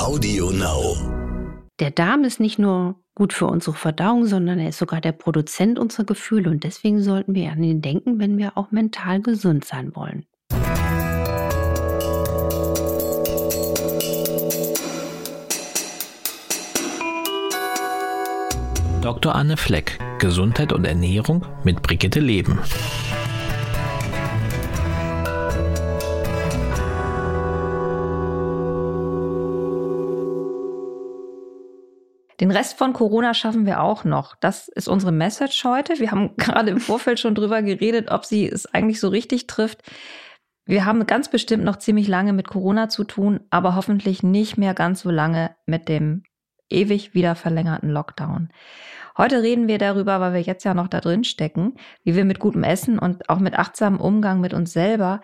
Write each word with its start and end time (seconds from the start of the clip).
Audio 0.00 0.50
Now. 0.50 0.96
Der 1.78 1.90
Darm 1.90 2.24
ist 2.24 2.40
nicht 2.40 2.58
nur 2.58 2.94
gut 3.14 3.34
für 3.34 3.46
unsere 3.46 3.76
Verdauung, 3.76 4.24
sondern 4.24 4.58
er 4.58 4.70
ist 4.70 4.78
sogar 4.78 5.02
der 5.02 5.12
Produzent 5.12 5.78
unserer 5.78 6.04
Gefühle 6.04 6.48
und 6.48 6.64
deswegen 6.64 7.02
sollten 7.02 7.34
wir 7.34 7.52
an 7.52 7.62
ihn 7.62 7.82
denken, 7.82 8.18
wenn 8.18 8.38
wir 8.38 8.56
auch 8.56 8.70
mental 8.70 9.20
gesund 9.20 9.66
sein 9.66 9.94
wollen. 9.94 10.24
Dr. 19.02 19.34
Anne 19.34 19.58
Fleck, 19.58 19.98
Gesundheit 20.18 20.72
und 20.72 20.86
Ernährung 20.86 21.44
mit 21.62 21.82
Brigitte 21.82 22.20
Leben. 22.20 22.58
Den 32.40 32.50
Rest 32.50 32.78
von 32.78 32.94
Corona 32.94 33.34
schaffen 33.34 33.66
wir 33.66 33.82
auch 33.82 34.04
noch. 34.04 34.34
Das 34.34 34.68
ist 34.68 34.88
unsere 34.88 35.12
Message 35.12 35.62
heute. 35.64 35.98
Wir 35.98 36.10
haben 36.10 36.34
gerade 36.38 36.70
im 36.70 36.80
Vorfeld 36.80 37.20
schon 37.20 37.34
drüber 37.34 37.62
geredet, 37.62 38.10
ob 38.10 38.24
sie 38.24 38.48
es 38.48 38.66
eigentlich 38.66 38.98
so 38.98 39.08
richtig 39.08 39.46
trifft. 39.46 39.82
Wir 40.64 40.86
haben 40.86 41.06
ganz 41.06 41.28
bestimmt 41.28 41.64
noch 41.64 41.76
ziemlich 41.76 42.08
lange 42.08 42.32
mit 42.32 42.48
Corona 42.48 42.88
zu 42.88 43.04
tun, 43.04 43.40
aber 43.50 43.76
hoffentlich 43.76 44.22
nicht 44.22 44.56
mehr 44.56 44.72
ganz 44.72 45.00
so 45.00 45.10
lange 45.10 45.54
mit 45.66 45.88
dem 45.88 46.22
ewig 46.70 47.12
wieder 47.14 47.34
verlängerten 47.34 47.90
Lockdown. 47.90 48.50
Heute 49.18 49.42
reden 49.42 49.68
wir 49.68 49.78
darüber, 49.78 50.20
weil 50.20 50.32
wir 50.32 50.40
jetzt 50.40 50.64
ja 50.64 50.72
noch 50.72 50.88
da 50.88 51.00
drin 51.00 51.24
stecken, 51.24 51.74
wie 52.04 52.14
wir 52.14 52.24
mit 52.24 52.38
gutem 52.38 52.62
Essen 52.62 52.98
und 52.98 53.28
auch 53.28 53.40
mit 53.40 53.58
achtsamem 53.58 54.00
Umgang 54.00 54.40
mit 54.40 54.54
uns 54.54 54.72
selber 54.72 55.20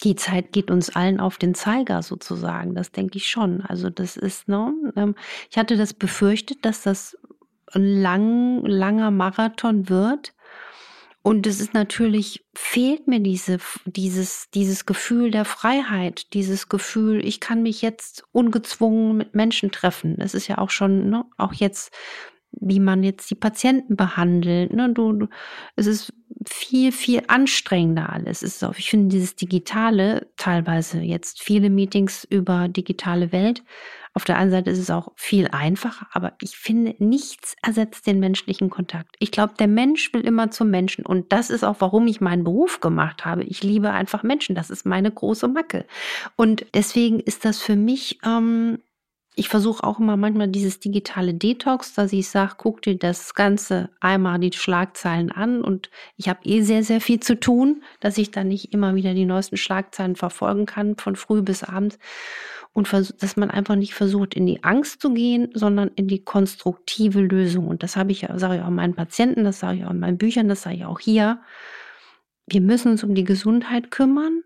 die 0.04 0.16
Zeit 0.16 0.54
geht 0.54 0.72
uns 0.72 0.96
allen 0.96 1.20
auf 1.20 1.38
den 1.38 1.54
Zeiger 1.54 2.02
sozusagen. 2.02 2.76
Das 2.76 2.94
denke 2.94 3.18
ich 3.18 3.28
schon. 3.28 3.60
Also 3.62 3.90
das 3.90 4.16
ist, 4.16 4.48
ne, 4.48 4.74
ähm, 4.96 5.16
ich 5.50 5.58
hatte 5.58 5.76
das 5.76 5.94
befürchtet, 5.94 6.64
dass 6.64 6.84
das 6.84 7.18
ein 7.74 7.84
lang, 8.02 8.66
langer 8.66 9.12
Marathon 9.12 9.90
wird. 9.90 10.34
Und 11.24 11.46
es 11.46 11.60
ist 11.60 11.76
natürlich, 11.76 12.44
fehlt 12.56 13.08
mir 13.08 13.20
diese, 13.20 13.60
dieses, 13.86 14.50
dieses 14.56 14.88
Gefühl 14.88 15.30
der 15.30 15.46
Freiheit, 15.46 16.34
dieses 16.34 16.68
Gefühl, 16.68 17.24
ich 17.24 17.40
kann 17.40 17.62
mich 17.62 17.84
jetzt 17.84 18.24
ungezwungen 18.32 19.18
mit 19.18 19.36
Menschen 19.36 19.72
treffen. 19.72 20.16
Das 20.18 20.34
ist 20.34 20.48
ja 20.48 20.58
auch 20.58 20.72
schon, 20.72 21.10
ne, 21.10 21.26
auch 21.38 21.54
jetzt, 21.54 21.94
wie 22.54 22.80
man 22.80 23.04
jetzt 23.04 23.30
die 23.30 23.36
Patienten 23.36 23.96
behandelt. 23.96 24.74
Ne, 24.74 24.92
du, 24.94 25.14
du, 25.14 25.28
es 25.76 25.88
ist 25.88 26.14
viel, 26.48 26.92
viel 26.92 27.24
anstrengender 27.28 28.12
alles. 28.12 28.42
Es 28.42 28.56
ist 28.56 28.64
auch, 28.64 28.76
ich 28.78 28.90
finde 28.90 29.10
dieses 29.10 29.36
Digitale, 29.36 30.28
teilweise 30.38 31.00
jetzt 31.00 31.42
viele 31.42 31.70
Meetings 31.70 32.26
über 32.30 32.68
digitale 32.68 33.32
Welt, 33.32 33.64
auf 34.14 34.26
der 34.26 34.38
einen 34.38 34.52
Seite 34.52 34.70
ist 34.70 34.80
es 34.80 34.90
auch 34.90 35.14
viel 35.16 35.48
einfacher, 35.48 36.08
aber 36.12 36.34
ich 36.42 36.58
finde, 36.58 36.96
nichts 37.00 37.56
ersetzt 37.64 38.08
den 38.08 38.20
menschlichen 38.20 38.70
Kontakt. 38.70 39.16
Ich 39.20 39.32
glaube, 39.32 39.54
der 39.58 39.70
Mensch 39.70 40.14
will 40.14 40.22
immer 40.22 40.52
zum 40.52 40.70
Menschen 40.70 41.06
und 41.06 41.32
das 41.32 41.50
ist 41.50 41.64
auch, 41.64 41.78
warum 41.80 42.08
ich 42.08 42.20
meinen 42.20 42.44
Beruf 42.44 42.82
gemacht 42.82 43.24
habe. 43.24 43.44
Ich 43.44 43.64
liebe 43.64 43.92
einfach 43.92 44.24
Menschen, 44.24 44.54
das 44.54 44.70
ist 44.70 44.86
meine 44.86 45.12
große 45.12 45.48
Macke. 45.48 45.86
Und 46.36 46.66
deswegen 46.74 47.22
ist 47.22 47.46
das 47.46 47.62
für 47.62 47.78
mich 47.78 48.20
ähm, 48.26 48.80
ich 49.36 49.48
versuche 49.48 49.84
auch 49.84 50.00
immer 50.00 50.18
manchmal 50.18 50.50
dieses 50.50 50.80
digitale 50.80 51.34
Detox, 51.34 51.94
dass 51.94 52.12
ich 52.12 52.28
sage, 52.30 52.56
guck 52.58 52.82
dir 52.82 52.98
das 52.98 53.34
Ganze 53.34 53.90
einmal 54.02 54.40
die 54.40 54.52
Schlagzeilen 54.52 55.32
an 55.32 55.62
und 55.62 55.90
ich 56.18 56.28
habe 56.28 56.42
eh 56.44 56.62
sehr, 56.62 56.84
sehr 56.84 57.00
viel 57.00 57.22
zu 57.22 57.40
tun, 57.40 57.82
dass 58.02 58.18
ich 58.18 58.32
dann 58.32 58.50
nicht 58.50 58.74
immer 58.74 58.96
wieder 58.96 59.14
die 59.14 59.26
neuesten 59.26 59.56
Schlagzeilen 59.56 60.18
verfolgen 60.18 60.66
kann, 60.66 60.98
von 60.98 61.16
früh 61.16 61.42
bis 61.42 61.64
abends 61.64 61.98
und 62.74 62.92
dass 62.92 63.38
man 63.38 63.52
einfach 63.52 63.76
nicht 63.76 63.94
versucht, 63.94 64.34
in 64.34 64.46
die 64.46 64.64
Angst 64.64 65.02
zu 65.02 65.14
gehen, 65.14 65.50
sondern 65.54 65.92
in 65.96 66.08
die 66.08 66.24
konstruktive 66.24 67.22
Lösung. 67.22 67.68
Und 67.68 67.84
das 67.84 67.96
habe 67.96 68.12
ich 68.12 68.22
ja, 68.22 68.38
sage 68.38 68.58
ich 68.58 68.62
auch 68.62 68.70
meinen 68.70 68.96
Patienten, 68.96 69.46
das 69.46 69.60
sage 69.60 69.80
ich 69.80 69.86
auch 69.86 69.92
in 69.92 70.00
meinen 70.00 70.18
Büchern, 70.18 70.50
das 70.50 70.62
sage 70.62 70.76
ich 70.78 70.86
auch 70.86 71.00
hier. 71.00 71.42
Wir 72.48 72.62
müssen 72.62 72.92
uns 72.92 73.04
um 73.04 73.16
die 73.16 73.24
Gesundheit 73.24 73.92
kümmern 73.92 74.42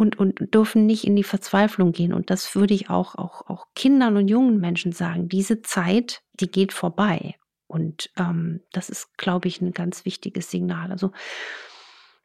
und, 0.00 0.18
und 0.18 0.54
dürfen 0.54 0.86
nicht 0.86 1.06
in 1.06 1.14
die 1.14 1.24
Verzweiflung 1.24 1.92
gehen. 1.92 2.14
Und 2.14 2.30
das 2.30 2.54
würde 2.54 2.74
ich 2.74 2.88
auch, 2.88 3.14
auch, 3.14 3.48
auch 3.48 3.66
Kindern 3.74 4.16
und 4.16 4.28
jungen 4.28 4.58
Menschen 4.58 4.92
sagen. 4.92 5.28
Diese 5.28 5.60
Zeit, 5.62 6.22
die 6.40 6.50
geht 6.50 6.72
vorbei. 6.72 7.34
Und 7.66 8.10
ähm, 8.16 8.62
das 8.72 8.88
ist, 8.88 9.16
glaube 9.18 9.48
ich, 9.48 9.60
ein 9.60 9.72
ganz 9.72 10.04
wichtiges 10.04 10.50
Signal. 10.50 10.90
Also 10.90 11.12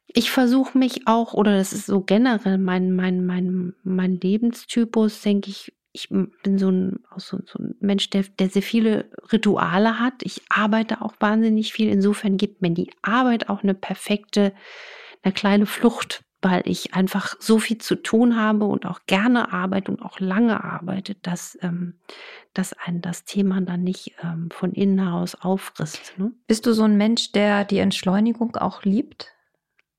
ich 0.08 0.31
versuche 0.31 0.78
mich 0.78 1.08
auch, 1.08 1.34
oder 1.34 1.58
das 1.58 1.74
ist 1.74 1.85
so 1.85 2.02
generell 2.02 2.58
mein, 2.58 2.94
mein, 2.94 3.25
mein, 3.25 3.74
mein 3.84 4.19
Lebenstypus, 4.19 5.22
denke 5.22 5.50
ich, 5.50 5.74
ich 5.91 6.09
bin 6.09 6.58
so 6.58 6.69
ein, 6.69 7.00
so, 7.16 7.40
so 7.46 7.59
ein 7.59 7.75
Mensch, 7.80 8.09
der, 8.09 8.24
der 8.24 8.50
sehr 8.50 8.62
viele 8.62 9.09
Rituale 9.31 10.00
hat. 10.00 10.16
Ich 10.24 10.41
arbeite 10.50 11.02
auch 11.02 11.14
wahnsinnig 11.19 11.72
viel. 11.72 11.90
Insofern 11.90 12.38
gibt 12.38 12.62
mir 12.62 12.72
die 12.72 12.91
Arbeit 13.02 13.47
auch 13.50 13.64
eine 13.64 13.74
perfekte, 13.74 14.53
eine 15.24 15.34
kleine 15.34 15.66
Flucht, 15.66 16.25
weil 16.45 16.61
ich 16.66 16.94
einfach 16.94 17.35
so 17.39 17.57
viel 17.57 17.79
zu 17.79 17.95
tun 17.95 18.35
habe 18.39 18.66
und 18.66 18.85
auch 18.85 19.00
gerne 19.07 19.51
arbeite 19.51 19.91
und 19.91 20.03
auch 20.03 20.19
lange 20.19 20.63
arbeite, 20.63 21.16
dass, 21.16 21.57
ähm, 21.63 21.95
dass 22.53 22.73
ein 22.73 23.01
das 23.01 23.25
Thema 23.25 23.61
dann 23.61 23.83
nicht 23.83 24.13
ähm, 24.23 24.51
von 24.51 24.72
innen 24.72 25.00
heraus 25.00 25.34
auffrisst. 25.34 26.13
Ne? 26.17 26.34
Bist 26.45 26.67
du 26.67 26.73
so 26.73 26.84
ein 26.84 26.97
Mensch, 26.97 27.31
der 27.31 27.66
die 27.66 27.79
Entschleunigung 27.79 28.57
auch 28.57 28.84
liebt? 28.84 29.34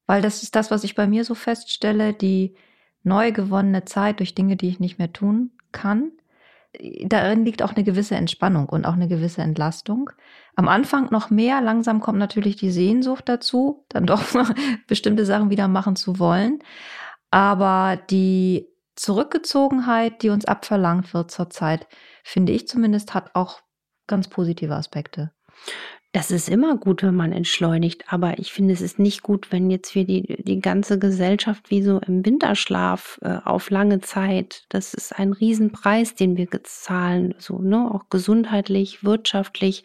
Weil 0.06 0.22
das 0.22 0.44
ist 0.44 0.54
das, 0.54 0.70
was 0.70 0.84
ich 0.84 0.94
bei 0.94 1.08
mir 1.08 1.24
so 1.24 1.34
feststelle, 1.34 2.12
die 2.12 2.54
neu 3.02 3.32
gewonnene 3.32 3.84
Zeit 3.84 4.20
durch 4.20 4.36
Dinge, 4.36 4.54
die 4.54 4.68
ich 4.68 4.78
nicht 4.78 5.00
mehr 5.00 5.12
tun 5.12 5.50
kann. 5.72 6.12
Darin 7.04 7.44
liegt 7.44 7.62
auch 7.62 7.74
eine 7.74 7.84
gewisse 7.84 8.16
Entspannung 8.16 8.68
und 8.68 8.86
auch 8.86 8.94
eine 8.94 9.08
gewisse 9.08 9.42
Entlastung. 9.42 10.10
Am 10.54 10.68
Anfang 10.68 11.10
noch 11.10 11.30
mehr, 11.30 11.60
langsam 11.60 12.00
kommt 12.00 12.18
natürlich 12.18 12.56
die 12.56 12.70
Sehnsucht 12.70 13.28
dazu, 13.28 13.84
dann 13.88 14.06
doch 14.06 14.22
bestimmte 14.86 15.24
Sachen 15.24 15.50
wieder 15.50 15.68
machen 15.68 15.96
zu 15.96 16.18
wollen. 16.18 16.60
Aber 17.30 17.98
die 18.10 18.68
Zurückgezogenheit, 18.94 20.22
die 20.22 20.30
uns 20.30 20.44
abverlangt 20.44 21.12
wird 21.12 21.30
zurzeit, 21.30 21.86
finde 22.24 22.52
ich 22.52 22.66
zumindest, 22.66 23.14
hat 23.14 23.34
auch 23.34 23.60
ganz 24.06 24.28
positive 24.28 24.74
Aspekte. 24.74 25.32
Das 26.16 26.30
ist 26.30 26.48
immer 26.48 26.78
gut, 26.78 27.02
wenn 27.02 27.14
man 27.14 27.30
entschleunigt, 27.30 28.10
aber 28.10 28.38
ich 28.38 28.50
finde, 28.50 28.72
es 28.72 28.80
ist 28.80 28.98
nicht 28.98 29.22
gut, 29.22 29.52
wenn 29.52 29.68
jetzt 29.70 29.94
wir 29.94 30.06
die, 30.06 30.42
die 30.42 30.60
ganze 30.60 30.98
Gesellschaft 30.98 31.68
wie 31.68 31.82
so 31.82 32.00
im 32.06 32.24
Winterschlaf 32.24 33.18
äh, 33.20 33.36
auf 33.44 33.68
lange 33.68 34.00
Zeit, 34.00 34.64
das 34.70 34.94
ist 34.94 35.18
ein 35.18 35.34
Riesenpreis, 35.34 36.14
den 36.14 36.38
wir 36.38 36.48
zahlen, 36.64 37.34
so, 37.36 37.58
ne, 37.58 37.90
auch 37.94 38.08
gesundheitlich, 38.08 39.04
wirtschaftlich. 39.04 39.84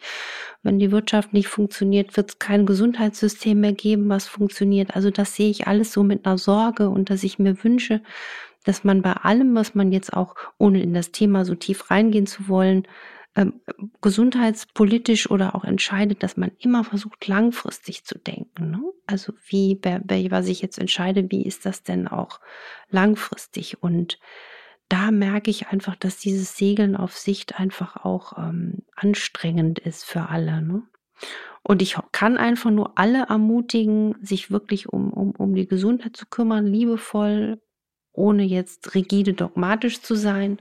Wenn 0.62 0.78
die 0.78 0.90
Wirtschaft 0.90 1.34
nicht 1.34 1.48
funktioniert, 1.48 2.16
wird 2.16 2.30
es 2.30 2.38
kein 2.38 2.64
Gesundheitssystem 2.64 3.60
mehr 3.60 3.74
geben, 3.74 4.08
was 4.08 4.26
funktioniert. 4.26 4.96
Also 4.96 5.10
das 5.10 5.36
sehe 5.36 5.50
ich 5.50 5.66
alles 5.66 5.92
so 5.92 6.02
mit 6.02 6.24
einer 6.24 6.38
Sorge 6.38 6.88
und 6.88 7.10
dass 7.10 7.24
ich 7.24 7.38
mir 7.38 7.62
wünsche, 7.62 8.00
dass 8.64 8.84
man 8.84 9.02
bei 9.02 9.12
allem, 9.12 9.54
was 9.54 9.74
man 9.74 9.92
jetzt 9.92 10.14
auch, 10.14 10.34
ohne 10.56 10.82
in 10.82 10.94
das 10.94 11.10
Thema 11.10 11.44
so 11.44 11.54
tief 11.54 11.90
reingehen 11.90 12.26
zu 12.26 12.48
wollen, 12.48 12.86
ähm, 13.34 13.60
gesundheitspolitisch 14.02 15.30
oder 15.30 15.54
auch 15.54 15.64
entscheidet, 15.64 16.22
dass 16.22 16.36
man 16.36 16.52
immer 16.58 16.84
versucht, 16.84 17.26
langfristig 17.26 18.04
zu 18.04 18.18
denken. 18.18 18.70
Ne? 18.70 18.82
Also 19.06 19.32
wie, 19.46 19.78
wer, 19.82 20.02
was 20.30 20.48
ich 20.48 20.60
jetzt 20.60 20.78
entscheide, 20.78 21.30
wie 21.30 21.46
ist 21.46 21.64
das 21.64 21.82
denn 21.82 22.08
auch 22.08 22.40
langfristig? 22.90 23.82
Und 23.82 24.18
da 24.88 25.10
merke 25.10 25.50
ich 25.50 25.68
einfach, 25.68 25.96
dass 25.96 26.18
dieses 26.18 26.56
Segeln 26.56 26.94
auf 26.94 27.16
Sicht 27.16 27.58
einfach 27.58 28.04
auch 28.04 28.36
ähm, 28.36 28.82
anstrengend 28.96 29.78
ist 29.78 30.04
für 30.04 30.28
alle. 30.28 30.60
Ne? 30.60 30.82
Und 31.62 31.80
ich 31.80 31.96
kann 32.10 32.36
einfach 32.36 32.70
nur 32.70 32.98
alle 32.98 33.26
ermutigen, 33.28 34.14
sich 34.20 34.50
wirklich 34.50 34.88
um, 34.90 35.10
um, 35.10 35.30
um 35.30 35.54
die 35.54 35.66
Gesundheit 35.66 36.16
zu 36.16 36.26
kümmern, 36.26 36.66
liebevoll, 36.66 37.62
ohne 38.12 38.42
jetzt 38.42 38.94
rigide 38.94 39.32
dogmatisch 39.32 40.02
zu 40.02 40.16
sein 40.16 40.58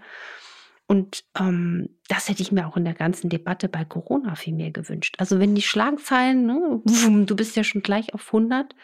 und 0.92 1.24
ähm, 1.40 1.88
das 2.10 2.28
hätte 2.28 2.42
ich 2.42 2.52
mir 2.52 2.68
auch 2.68 2.76
in 2.76 2.84
der 2.84 2.94
ganzen 2.94 3.30
Debatte 3.30 3.70
bei 3.70 3.86
Corona 3.86 4.36
viel 4.36 4.54
mehr 4.54 4.72
gewünscht. 4.72 5.16
Also 5.20 5.40
wenn 5.40 5.56
die 5.56 5.62
Schlagzeilen, 5.62 6.46
ne, 6.46 6.82
du 7.26 7.34
bist 7.34 7.56
ja 7.56 7.64
schon 7.64 7.82
gleich 7.82 8.14
auf 8.14 8.28
100, 8.28 8.76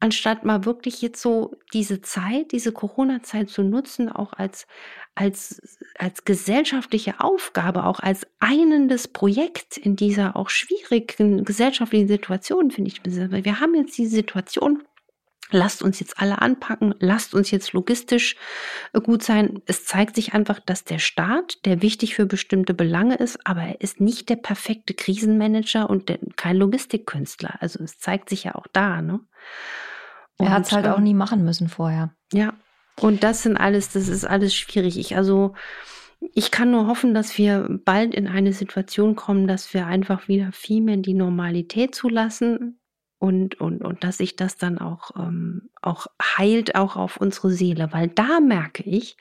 anstatt 0.00 0.44
mal 0.44 0.64
wirklich 0.64 1.02
jetzt 1.02 1.22
so 1.22 1.54
diese 1.72 2.00
Zeit, 2.00 2.50
diese 2.50 2.72
Corona-Zeit 2.72 3.48
zu 3.48 3.62
nutzen, 3.62 4.08
auch 4.08 4.32
als, 4.32 4.66
als, 5.14 5.62
als 5.96 6.24
gesellschaftliche 6.24 7.20
Aufgabe, 7.20 7.84
auch 7.84 8.00
als 8.00 8.26
einendes 8.40 9.06
Projekt 9.06 9.76
in 9.76 9.94
dieser 9.94 10.34
auch 10.34 10.50
schwierigen 10.50 11.44
gesellschaftlichen 11.44 12.08
Situation, 12.08 12.72
finde 12.72 12.90
ich. 12.90 13.04
Wir 13.04 13.60
haben 13.60 13.76
jetzt 13.76 13.96
die 13.96 14.06
Situation, 14.06 14.82
lasst 15.50 15.82
uns 15.82 16.00
jetzt 16.00 16.18
alle 16.20 16.40
anpacken, 16.42 16.94
lasst 16.98 17.34
uns 17.34 17.50
jetzt 17.50 17.72
logistisch 17.72 18.36
äh, 18.92 19.00
gut 19.00 19.22
sein. 19.22 19.62
Es 19.66 19.84
zeigt 19.84 20.16
sich 20.16 20.34
einfach, 20.34 20.60
dass 20.60 20.84
der 20.84 20.98
Staat, 20.98 21.64
der 21.64 21.82
wichtig 21.82 22.14
für 22.14 22.26
bestimmte 22.26 22.74
Belange 22.74 23.16
ist, 23.16 23.38
aber 23.46 23.62
er 23.62 23.80
ist 23.80 24.00
nicht 24.00 24.28
der 24.28 24.36
perfekte 24.36 24.94
Krisenmanager 24.94 25.88
und 25.88 26.12
kein 26.36 26.56
Logistikkünstler. 26.56 27.56
Also 27.60 27.82
es 27.84 27.98
zeigt 27.98 28.28
sich 28.28 28.44
ja 28.44 28.54
auch 28.54 28.66
da. 28.72 29.02
Ne? 29.02 29.20
er 30.38 30.50
hat 30.50 30.66
es 30.66 30.72
halt 30.72 30.86
auch 30.86 30.98
ähm, 30.98 31.04
nie 31.04 31.14
machen 31.14 31.44
müssen 31.44 31.68
vorher. 31.68 32.10
Ja, 32.32 32.54
und 33.00 33.22
das 33.22 33.42
sind 33.42 33.56
alles, 33.56 33.92
das 33.92 34.08
ist 34.08 34.24
alles 34.24 34.54
schwierig. 34.54 34.98
Ich 34.98 35.16
also 35.16 35.54
ich 36.34 36.50
kann 36.50 36.70
nur 36.70 36.86
hoffen, 36.86 37.14
dass 37.14 37.36
wir 37.38 37.68
bald 37.84 38.14
in 38.14 38.26
eine 38.26 38.52
Situation 38.52 39.16
kommen, 39.16 39.46
dass 39.46 39.72
wir 39.74 39.86
einfach 39.86 40.28
wieder 40.28 40.50
viel 40.52 40.82
mehr 40.82 40.96
die 40.96 41.14
Normalität 41.14 41.94
zulassen, 41.94 42.80
und, 43.18 43.60
und, 43.60 43.82
und 43.82 44.04
dass 44.04 44.18
sich 44.18 44.36
das 44.36 44.56
dann 44.56 44.78
auch, 44.78 45.10
ähm, 45.16 45.70
auch 45.82 46.06
heilt, 46.22 46.74
auch 46.74 46.96
auf 46.96 47.16
unsere 47.16 47.50
Seele. 47.50 47.88
Weil 47.92 48.08
da 48.08 48.40
merke 48.40 48.82
ich, 48.82 49.16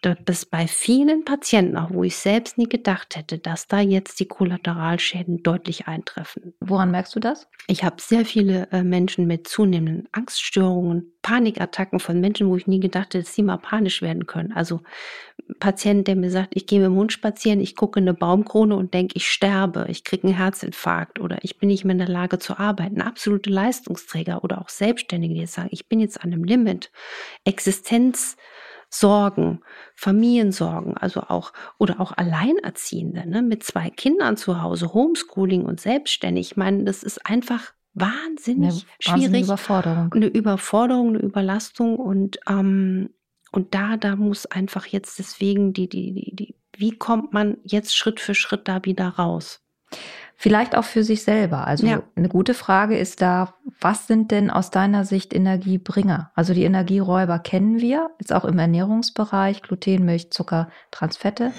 dass 0.00 0.46
bei 0.46 0.68
vielen 0.68 1.24
Patienten, 1.24 1.76
auch 1.76 1.90
wo 1.90 2.04
ich 2.04 2.16
selbst 2.16 2.56
nie 2.56 2.68
gedacht 2.68 3.16
hätte, 3.16 3.38
dass 3.38 3.66
da 3.66 3.80
jetzt 3.80 4.20
die 4.20 4.28
Kollateralschäden 4.28 5.42
deutlich 5.42 5.88
eintreffen. 5.88 6.54
Woran 6.60 6.92
merkst 6.92 7.16
du 7.16 7.20
das? 7.20 7.48
Ich 7.66 7.82
habe 7.82 7.96
sehr 8.00 8.24
viele 8.24 8.68
äh, 8.70 8.84
Menschen 8.84 9.26
mit 9.26 9.48
zunehmenden 9.48 10.08
Angststörungen, 10.12 11.12
Panikattacken 11.22 11.98
von 11.98 12.20
Menschen, 12.20 12.48
wo 12.48 12.56
ich 12.56 12.66
nie 12.66 12.80
gedacht 12.80 13.08
hätte, 13.14 13.24
dass 13.24 13.34
sie 13.34 13.42
mal 13.42 13.58
panisch 13.58 14.00
werden 14.00 14.26
können. 14.26 14.52
Also 14.52 14.80
Patient, 15.60 16.06
der 16.06 16.16
mir 16.16 16.30
sagt, 16.30 16.50
ich 16.54 16.66
gehe 16.66 16.80
mit 16.80 16.86
dem 16.86 16.96
Hund 16.96 17.12
spazieren, 17.12 17.60
ich 17.60 17.76
gucke 17.76 18.00
eine 18.00 18.14
Baumkrone 18.14 18.76
und 18.76 18.94
denke, 18.94 19.16
ich 19.16 19.30
sterbe, 19.30 19.86
ich 19.88 20.04
kriege 20.04 20.26
einen 20.26 20.36
Herzinfarkt 20.36 21.20
oder 21.20 21.38
ich 21.42 21.58
bin 21.58 21.68
nicht 21.68 21.84
mehr 21.84 21.92
in 21.92 21.98
der 21.98 22.08
Lage 22.08 22.38
zu 22.38 22.58
arbeiten. 22.58 23.00
Absolute 23.00 23.50
Leistungsträger 23.50 24.44
oder 24.44 24.60
auch 24.60 24.68
Selbstständige, 24.68 25.34
die 25.34 25.40
jetzt 25.40 25.54
sagen, 25.54 25.70
ich 25.72 25.88
bin 25.88 26.00
jetzt 26.00 26.22
an 26.22 26.32
einem 26.32 26.44
Limit. 26.44 26.90
Existenz 27.44 28.36
Sorgen, 28.90 29.60
Familiensorgen, 29.94 30.96
also 30.96 31.20
auch 31.20 31.52
oder 31.78 32.00
auch 32.00 32.12
Alleinerziehende 32.16 33.28
ne, 33.28 33.42
mit 33.42 33.62
zwei 33.62 33.90
Kindern 33.90 34.38
zu 34.38 34.62
Hause, 34.62 34.94
Homeschooling 34.94 35.66
und 35.66 35.78
selbstständig. 35.78 36.52
Ich 36.52 36.56
meine, 36.56 36.84
das 36.84 37.02
ist 37.02 37.26
einfach 37.26 37.74
wahnsinnig 37.92 38.86
eine 39.06 39.18
schwierig. 39.18 39.44
Überforderung. 39.44 40.12
Eine 40.12 40.26
Überforderung, 40.26 41.08
eine 41.08 41.18
Überlastung 41.18 41.96
und 41.96 42.38
ähm, 42.48 43.10
und 43.52 43.74
da, 43.74 43.96
da 43.96 44.16
muss 44.16 44.46
einfach 44.46 44.86
jetzt 44.86 45.18
deswegen 45.18 45.72
die, 45.72 45.88
die, 45.88 46.12
die, 46.12 46.36
die, 46.36 46.54
wie 46.76 46.96
kommt 46.96 47.32
man 47.32 47.58
jetzt 47.64 47.96
Schritt 47.96 48.20
für 48.20 48.34
Schritt 48.34 48.68
da 48.68 48.84
wieder 48.84 49.08
raus? 49.08 49.62
Vielleicht 50.40 50.76
auch 50.76 50.84
für 50.84 51.02
sich 51.02 51.24
selber. 51.24 51.66
Also 51.66 51.86
ja. 51.86 52.02
eine 52.14 52.28
gute 52.28 52.54
Frage 52.54 52.96
ist 52.96 53.22
da, 53.22 53.54
was 53.80 54.06
sind 54.06 54.30
denn 54.30 54.50
aus 54.50 54.70
deiner 54.70 55.04
Sicht 55.04 55.34
Energiebringer? 55.34 56.30
Also 56.36 56.54
die 56.54 56.62
Energieräuber 56.62 57.40
kennen 57.40 57.80
wir, 57.80 58.10
jetzt 58.20 58.32
auch 58.32 58.44
im 58.44 58.58
Ernährungsbereich, 58.58 59.62
Gluten, 59.62 60.04
Milch, 60.04 60.30
Zucker, 60.30 60.70
Transfette. 60.92 61.52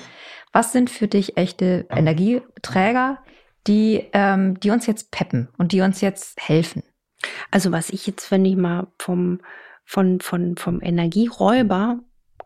Was 0.53 0.71
sind 0.71 0.89
für 0.89 1.09
dich 1.09 1.35
echte 1.35 1.87
Energieträger, 1.89 3.19
die, 3.67 4.07
ähm, 4.13 4.57
die 4.61 4.71
uns 4.71 4.85
jetzt 4.85 5.11
peppen 5.11 5.49
und 5.57 5.73
die 5.73 5.81
uns 5.81 5.99
jetzt 5.99 6.39
helfen? 6.39 6.83
Also 7.51 7.73
was 7.73 7.89
ich 7.89 8.07
jetzt, 8.07 8.31
wenn 8.31 8.45
ich 8.45 8.55
mal 8.55 8.87
vom, 8.97 9.41
von, 9.89 10.19
von, 10.19 10.55
vom 10.55 10.81
Energieräuber 10.81 11.99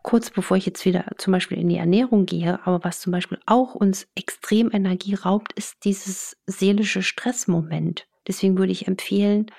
kurz 0.04 0.30
bevor 0.30 0.56
ich 0.56 0.66
jetzt 0.66 0.84
wieder 0.84 1.06
zum 1.16 1.32
Beispiel 1.32 1.58
in 1.58 1.68
die 1.68 1.78
Ernährung 1.78 2.26
gehe, 2.26 2.60
aber 2.66 2.84
was 2.84 3.00
zum 3.00 3.10
Beispiel 3.10 3.38
auch 3.46 3.74
uns 3.74 4.06
extrem 4.14 4.70
Energie 4.70 5.14
raubt, 5.14 5.52
ist 5.54 5.84
dieses 5.84 6.36
seelische 6.46 7.02
Stressmoment. 7.02 8.06
Deswegen 8.26 8.56
würde 8.58 8.72
ich 8.72 8.86
empfehlen, 8.86 9.50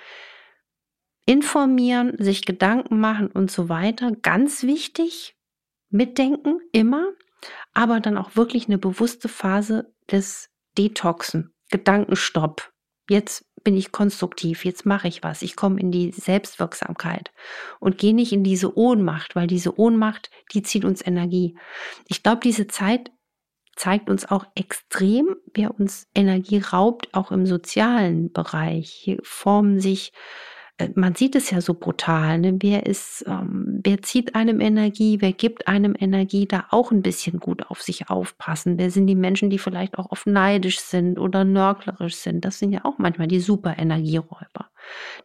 informieren, 1.26 2.16
sich 2.18 2.46
Gedanken 2.46 3.00
machen 3.00 3.28
und 3.28 3.50
so 3.50 3.70
weiter. 3.70 4.12
Ganz 4.12 4.64
wichtig, 4.64 5.36
mitdenken, 5.90 6.60
immer, 6.72 7.08
aber 7.74 8.00
dann 8.00 8.18
auch 8.18 8.36
wirklich 8.36 8.68
eine 8.68 8.78
bewusste 8.78 9.30
Phase 9.30 9.94
des 10.12 10.50
Detoxen, 10.78 11.54
Gedankenstopp. 11.72 12.72
Jetzt 13.10 13.46
bin 13.66 13.76
ich 13.76 13.92
konstruktiv, 13.92 14.64
jetzt 14.64 14.86
mache 14.86 15.10
ich 15.10 15.24
was, 15.24 15.42
ich 15.42 15.58
komme 15.58 15.82
in 15.82 15.92
die 15.92 16.12
Selbstwirksamkeit 16.12 17.32
und 17.82 17.98
gehe 17.98 18.14
nicht 18.14 18.32
in 18.32 18.46
diese 18.46 18.78
Ohnmacht, 18.78 19.36
weil 19.36 19.48
diese 19.48 19.78
Ohnmacht, 19.78 20.30
die 20.54 20.64
zieht 20.64 20.86
uns 20.86 21.06
Energie. 21.06 21.58
Ich 22.08 22.24
glaube, 22.24 22.40
diese 22.42 22.68
Zeit 22.68 23.12
zeigt 23.76 24.10
uns 24.10 24.24
auch 24.30 24.46
extrem, 24.56 25.36
wer 25.54 25.78
uns 25.78 26.08
Energie 26.16 26.60
raubt, 26.60 27.14
auch 27.14 27.32
im 27.32 27.46
sozialen 27.46 28.32
Bereich. 28.32 28.92
Hier 28.92 29.18
formen 29.24 29.82
sich 29.82 30.14
man 30.96 31.16
sieht 31.16 31.36
es 31.36 31.52
ja 31.52 31.62
so 31.62 31.74
brutal, 31.74 32.40
ne? 32.40 32.58
wer 32.60 32.86
ist, 32.86 33.24
ähm, 33.28 33.80
wer 33.84 34.02
zieht 34.02 34.36
einem 34.36 34.60
Energie, 34.60 35.22
wer 35.22 35.32
gibt 35.32 35.70
einem 35.70 35.96
Energie, 35.98 36.48
da 36.48 36.66
auch 36.70 36.92
ein 36.92 37.02
bisschen 37.02 37.40
gut 37.40 37.68
auf 37.68 37.82
sich 37.82 38.10
aufpassen. 38.10 38.78
Wer 38.78 38.92
sind 38.92 39.08
die 39.08 39.16
Menschen, 39.16 39.50
die 39.50 39.58
vielleicht 39.58 39.98
auch 39.98 40.12
oft 40.12 40.28
neidisch 40.28 40.80
sind 40.80 41.18
oder 41.18 41.46
nörglerisch 41.46 42.16
sind? 42.16 42.44
Das 42.44 42.60
sind 42.60 42.74
ja 42.74 42.84
auch 42.84 42.98
manchmal 42.98 43.28
die 43.28 43.40
super 43.40 43.78
Energieräuber. 43.78 44.70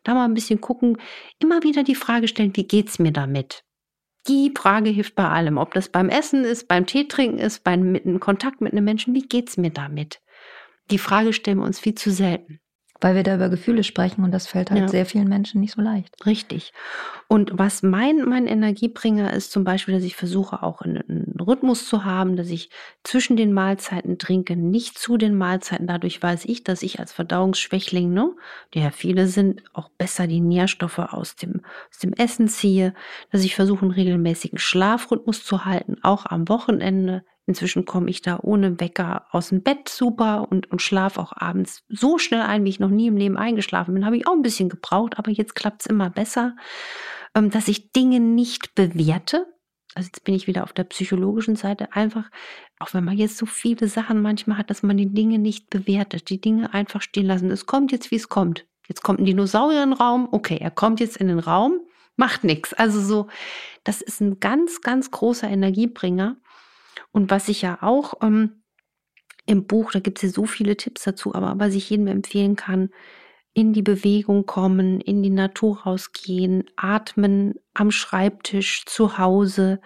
Da 0.05 0.15
mal 0.15 0.25
ein 0.25 0.35
bisschen 0.35 0.61
gucken, 0.61 0.99
immer 1.41 1.65
wieder 1.65 1.83
die 1.83 1.97
Frage 1.97 2.29
stellen, 2.29 2.57
wie 2.57 2.69
geht's 2.69 3.01
mir 3.01 3.13
damit? 3.13 3.65
Die 4.29 4.53
Frage 4.57 4.91
hilft 4.91 5.17
bei 5.17 5.29
allem, 5.29 5.59
ob 5.59 5.75
das 5.75 5.89
beim 5.89 6.11
Essen 6.11 6.45
ist, 6.45 6.69
beim 6.69 6.87
Tee 6.87 7.09
trinken 7.09 7.39
ist, 7.39 7.65
beim 7.65 8.21
Kontakt 8.21 8.61
mit 8.61 8.73
einem 8.73 8.85
Menschen, 8.85 9.15
wie 9.15 9.27
geht's 9.27 9.57
mir 9.57 9.71
damit? 9.71 10.21
Die 10.93 10.99
Frage 10.99 11.33
stellen 11.33 11.59
wir 11.59 11.65
uns 11.65 11.81
viel 11.81 11.95
zu 11.95 12.13
selten 12.13 12.61
weil 13.01 13.15
wir 13.15 13.23
da 13.23 13.35
über 13.35 13.49
Gefühle 13.49 13.83
sprechen 13.83 14.25
und 14.25 14.33
das 14.33 14.47
fällt 14.47 14.71
halt 14.71 14.83
ja. 14.83 14.89
sehr 14.89 15.07
vielen 15.07 15.29
Menschen 15.29 15.61
nicht 15.61 15.75
so 15.75 15.81
leicht. 15.81 16.15
Richtig. 16.27 16.73
Und 17.29 17.53
was 17.55 17.83
mein, 17.83 18.23
mein 18.29 18.47
Energiebringer 18.47 19.33
ist 19.33 19.53
zum 19.53 19.65
Beispiel, 19.65 19.95
dass 19.95 20.05
ich 20.05 20.17
versuche 20.17 20.63
auch 20.63 20.83
einen, 20.83 21.35
Rhythmus 21.41 21.89
zu 21.89 22.05
haben, 22.05 22.37
dass 22.37 22.49
ich 22.49 22.71
zwischen 23.03 23.37
den 23.37 23.53
Mahlzeiten 23.53 24.19
trinke, 24.19 24.57
nicht 24.57 24.99
zu 24.99 25.17
den 25.17 25.35
Mahlzeiten. 25.35 25.87
Dadurch 25.87 26.23
weiß 26.23 26.45
ich, 26.45 26.65
dass 26.65 26.83
ich 26.83 27.01
als 27.01 27.13
Verdauungsschwächling, 27.13 28.13
ne, 28.13 28.33
der 28.75 28.83
ja 28.83 28.91
viele 28.91 29.27
sind, 29.27 29.63
auch 29.73 29.89
besser 29.89 30.27
die 30.27 30.41
Nährstoffe 30.41 30.99
aus 30.99 31.37
dem, 31.37 31.63
aus 31.91 31.99
dem 31.99 32.13
Essen 32.13 32.49
ziehe, 32.49 32.95
dass 33.33 33.45
ich 33.45 33.55
versuche, 33.55 33.83
einen 33.83 33.93
regelmäßigen 33.93 34.59
Schlafrhythmus 34.59 35.45
zu 35.45 35.65
halten, 35.65 35.97
auch 36.03 36.27
am 36.27 36.49
Wochenende 36.49 37.25
Inzwischen 37.47 37.85
komme 37.85 38.11
ich 38.11 38.23
da 38.23 38.39
ohne 38.41 38.79
Wecker 38.81 39.27
aus 39.31 39.49
dem 39.49 39.63
Bett 39.63 39.89
super 39.89 40.47
und, 40.51 40.71
und 40.71 40.83
schlafe 40.83 41.21
auch 41.21 41.33
abends 41.35 41.83
so 41.89 42.19
schnell 42.19 42.43
ein, 42.43 42.65
wie 42.65 42.69
ich 42.69 42.81
noch 42.81 42.91
nie 42.91 43.09
im 43.09 43.17
Leben 43.17 43.37
eingeschlafen 43.37 43.95
bin. 43.95 44.07
Habe 44.07 44.17
ich 44.17 44.27
auch 44.27 44.35
ein 44.35 44.43
bisschen 44.43 44.69
gebraucht, 44.69 45.19
aber 45.19 45.31
jetzt 45.31 45.55
klappt 45.55 45.83
es 45.83 45.87
immer 45.87 46.11
besser, 46.11 46.55
ähm, 47.35 47.51
dass 47.51 47.69
ich 47.69 47.93
Dinge 47.93 48.21
nicht 48.21 48.75
bewerte. 48.75 49.47
Also 49.95 50.07
jetzt 50.07 50.23
bin 50.23 50.35
ich 50.35 50.47
wieder 50.47 50.63
auf 50.63 50.73
der 50.73 50.85
psychologischen 50.85 51.57
Seite. 51.57 51.93
Einfach, 51.93 52.31
auch 52.79 52.95
wenn 52.95 53.05
man 53.05 53.17
jetzt 53.17 53.37
so 53.37 53.47
viele 53.47 53.89
Sachen 53.89 54.23
manchmal 54.23 54.59
hat, 54.59 54.71
dass 54.71 54.85
man 54.85 54.97
die 54.97 55.13
Dinge 55.13 55.39
nicht 55.39 55.71
bewertet, 55.71 56.31
die 56.31 56.41
Dinge 56.41 56.73
einfach 56.73 57.03
stehen 57.03 57.27
lassen. 57.27 57.51
Es 57.51 57.67
kommt 57.67 57.91
jetzt, 57.91 58.11
wie 58.11 58.17
es 58.17 58.29
kommt. 58.29 58.67
Jetzt 58.87 59.03
kommt 59.03 59.21
ein 59.21 59.25
Dinosaurier 59.25 59.83
in 59.83 59.91
den 59.91 59.99
Raum. 59.99 60.29
Okay, 60.31 60.59
er 60.61 60.71
kommt 60.71 61.01
jetzt 61.01 61.17
in 61.17 61.29
den 61.29 61.39
Raum, 61.39 61.81
macht 62.17 62.45
nichts. 62.45 62.73
Also 62.75 63.01
so, 63.01 63.27
das 63.83 64.01
ist 64.01 64.21
ein 64.21 64.39
ganz, 64.39 64.81
ganz 64.81 65.11
großer 65.11 65.49
Energiebringer. 65.49 66.37
Und 67.13 67.31
was 67.31 67.49
ich 67.49 67.63
ja 67.63 67.79
auch 67.83 68.15
ähm, 68.23 68.63
im 69.47 69.67
Buch, 69.67 69.93
da 69.93 70.01
gibt 70.01 70.19
es 70.19 70.23
ja 70.23 70.29
so 70.29 70.47
viele 70.47 70.77
Tipps 70.77 71.05
dazu, 71.05 71.35
aber 71.35 71.55
was 71.59 71.75
ich 71.75 71.91
jedem 71.91 72.07
empfehlen 72.07 72.57
kann, 72.57 72.91
in 73.53 73.73
die 73.73 73.83
Bewegung 73.83 74.47
kommen, 74.47 75.01
in 75.01 75.23
die 75.23 75.31
Natur 75.31 75.81
rausgehen, 75.81 76.65
atmen 76.77 77.55
am 77.75 77.91
Schreibtisch, 77.91 78.85
zu 78.87 79.19
Hause, 79.19 79.81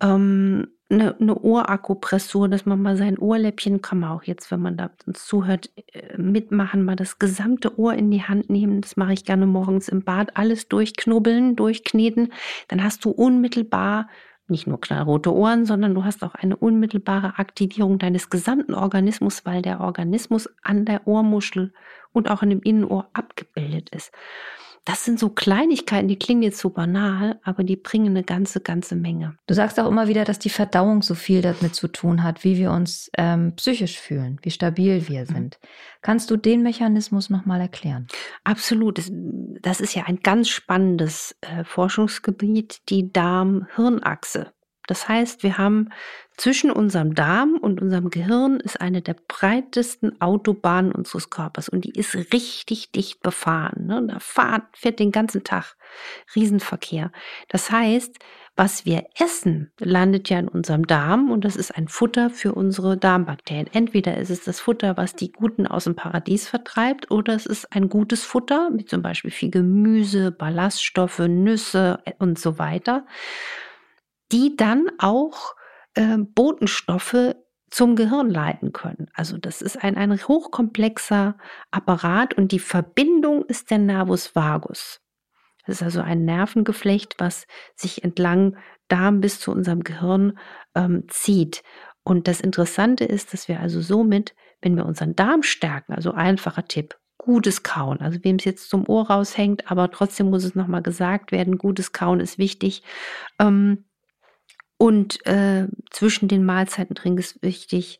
ähm, 0.00 0.68
eine, 0.88 1.16
eine 1.18 1.38
Ohrakupressur, 1.40 2.48
dass 2.48 2.64
man 2.64 2.80
mal 2.80 2.96
sein 2.96 3.18
Ohrläppchen, 3.18 3.82
kann 3.82 4.00
man 4.00 4.10
auch 4.10 4.22
jetzt, 4.22 4.50
wenn 4.50 4.60
man 4.60 4.76
da 4.76 4.90
uns 5.06 5.26
zuhört, 5.26 5.70
äh, 5.92 6.16
mitmachen, 6.16 6.84
mal 6.84 6.96
das 6.96 7.18
gesamte 7.18 7.78
Ohr 7.78 7.94
in 7.94 8.10
die 8.10 8.22
Hand 8.22 8.50
nehmen. 8.50 8.80
Das 8.80 8.96
mache 8.96 9.12
ich 9.12 9.24
gerne 9.24 9.46
morgens 9.46 9.88
im 9.88 10.04
Bad, 10.04 10.36
alles 10.36 10.68
durchknubbeln, 10.68 11.56
durchkneten. 11.56 12.32
Dann 12.68 12.84
hast 12.84 13.04
du 13.04 13.10
unmittelbar 13.10 14.08
nicht 14.48 14.66
nur 14.66 14.80
knallrote 14.80 15.34
Ohren, 15.34 15.66
sondern 15.66 15.94
du 15.94 16.04
hast 16.04 16.22
auch 16.22 16.34
eine 16.34 16.56
unmittelbare 16.56 17.38
Aktivierung 17.38 17.98
deines 17.98 18.30
gesamten 18.30 18.74
Organismus, 18.74 19.44
weil 19.44 19.62
der 19.62 19.80
Organismus 19.80 20.48
an 20.62 20.84
der 20.84 21.06
Ohrmuschel 21.06 21.72
und 22.12 22.30
auch 22.30 22.42
in 22.42 22.50
dem 22.50 22.62
Innenohr 22.62 23.08
abgebildet 23.12 23.90
ist. 23.90 24.12
Das 24.86 25.04
sind 25.04 25.18
so 25.18 25.30
Kleinigkeiten, 25.30 26.06
die 26.06 26.18
klingen 26.18 26.42
jetzt 26.42 26.58
so 26.58 26.70
banal, 26.70 27.40
aber 27.42 27.64
die 27.64 27.74
bringen 27.74 28.10
eine 28.16 28.22
ganze, 28.22 28.60
ganze 28.60 28.94
Menge. 28.94 29.36
Du 29.48 29.52
sagst 29.52 29.80
auch 29.80 29.88
immer 29.88 30.06
wieder, 30.06 30.24
dass 30.24 30.38
die 30.38 30.48
Verdauung 30.48 31.02
so 31.02 31.16
viel 31.16 31.42
damit 31.42 31.74
zu 31.74 31.88
tun 31.88 32.22
hat, 32.22 32.44
wie 32.44 32.56
wir 32.56 32.70
uns 32.70 33.10
ähm, 33.18 33.54
psychisch 33.56 33.98
fühlen, 33.98 34.38
wie 34.42 34.52
stabil 34.52 35.08
wir 35.08 35.22
mhm. 35.22 35.26
sind. 35.26 35.58
Mhm. 35.60 35.66
Kannst 36.02 36.30
du 36.30 36.36
den 36.36 36.62
Mechanismus 36.62 37.30
nochmal 37.30 37.60
erklären? 37.60 38.06
Absolut. 38.44 38.98
Das, 38.98 39.10
das, 39.60 39.80
ist 39.80 39.96
ja 39.96 40.04
ein 40.04 40.20
ganz 40.20 40.48
spannendes 40.48 41.36
äh, 41.40 41.64
Forschungsgebiet, 41.64 42.88
die 42.88 43.12
Darm-Hirnachse. 43.12 44.52
Das 44.86 45.08
heißt, 45.08 45.42
wir 45.42 45.58
haben 45.58 45.90
zwischen 46.36 46.70
unserem 46.70 47.14
Darm 47.14 47.56
und 47.56 47.80
unserem 47.80 48.10
Gehirn 48.10 48.60
ist 48.60 48.80
eine 48.80 49.00
der 49.00 49.16
breitesten 49.26 50.20
Autobahnen 50.20 50.92
unseres 50.92 51.30
Körpers 51.30 51.68
und 51.68 51.84
die 51.84 51.98
ist 51.98 52.14
richtig 52.14 52.92
dicht 52.92 53.22
befahren. 53.22 53.86
Ne? 53.86 54.06
Da 54.06 54.18
fährt, 54.18 54.64
fährt 54.74 54.98
den 54.98 55.12
ganzen 55.12 55.44
Tag 55.44 55.76
Riesenverkehr. 56.34 57.10
Das 57.48 57.70
heißt, 57.70 58.18
was 58.58 58.86
wir 58.86 59.04
essen, 59.18 59.70
landet 59.78 60.30
ja 60.30 60.38
in 60.38 60.48
unserem 60.48 60.86
Darm 60.86 61.30
und 61.30 61.44
das 61.44 61.56
ist 61.56 61.76
ein 61.76 61.88
Futter 61.88 62.30
für 62.30 62.54
unsere 62.54 62.96
Darmbakterien. 62.96 63.68
Entweder 63.70 64.16
ist 64.16 64.30
es 64.30 64.44
das 64.44 64.60
Futter, 64.60 64.96
was 64.96 65.14
die 65.14 65.30
Guten 65.30 65.66
aus 65.66 65.84
dem 65.84 65.94
Paradies 65.94 66.48
vertreibt, 66.48 67.10
oder 67.10 67.34
es 67.34 67.44
ist 67.44 67.70
ein 67.72 67.90
gutes 67.90 68.24
Futter, 68.24 68.70
wie 68.72 68.86
zum 68.86 69.02
Beispiel 69.02 69.30
viel 69.30 69.50
Gemüse, 69.50 70.30
Ballaststoffe, 70.32 71.18
Nüsse 71.18 72.02
und 72.18 72.38
so 72.38 72.58
weiter, 72.58 73.06
die 74.32 74.56
dann 74.56 74.90
auch 74.98 75.54
äh, 75.94 76.18
Botenstoffe 76.18 77.34
zum 77.70 77.96
Gehirn 77.96 78.30
leiten 78.30 78.72
können. 78.72 79.08
Also 79.14 79.38
das 79.38 79.60
ist 79.60 79.82
ein, 79.82 79.96
ein 79.96 80.12
hochkomplexer 80.16 81.36
Apparat 81.70 82.34
und 82.34 82.52
die 82.52 82.58
Verbindung 82.58 83.44
ist 83.44 83.70
der 83.70 83.78
Nervus 83.78 84.34
vagus. 84.34 85.00
Das 85.66 85.76
ist 85.76 85.82
also 85.82 86.00
ein 86.00 86.24
Nervengeflecht, 86.24 87.16
was 87.18 87.46
sich 87.74 88.04
entlang 88.04 88.56
Darm 88.88 89.20
bis 89.20 89.40
zu 89.40 89.50
unserem 89.50 89.82
Gehirn 89.82 90.38
ähm, 90.76 91.04
zieht. 91.08 91.64
Und 92.04 92.28
das 92.28 92.40
Interessante 92.40 93.04
ist, 93.04 93.32
dass 93.32 93.48
wir 93.48 93.58
also 93.58 93.80
somit, 93.80 94.36
wenn 94.62 94.76
wir 94.76 94.86
unseren 94.86 95.16
Darm 95.16 95.42
stärken, 95.42 95.92
also 95.92 96.12
einfacher 96.12 96.68
Tipp, 96.68 96.96
gutes 97.18 97.64
Kauen, 97.64 98.00
also 98.00 98.22
wem 98.22 98.36
es 98.36 98.44
jetzt 98.44 98.70
zum 98.70 98.88
Ohr 98.88 99.10
raushängt, 99.10 99.68
aber 99.68 99.90
trotzdem 99.90 100.30
muss 100.30 100.44
es 100.44 100.54
nochmal 100.54 100.82
gesagt 100.82 101.32
werden, 101.32 101.58
gutes 101.58 101.92
Kauen 101.92 102.20
ist 102.20 102.38
wichtig. 102.38 102.84
Ähm, 103.40 103.86
und 104.78 105.24
äh, 105.26 105.68
zwischen 105.90 106.28
den 106.28 106.44
Mahlzeiten 106.44 106.94
trinken 106.94 107.18
ist 107.18 107.42
wichtig. 107.42 107.98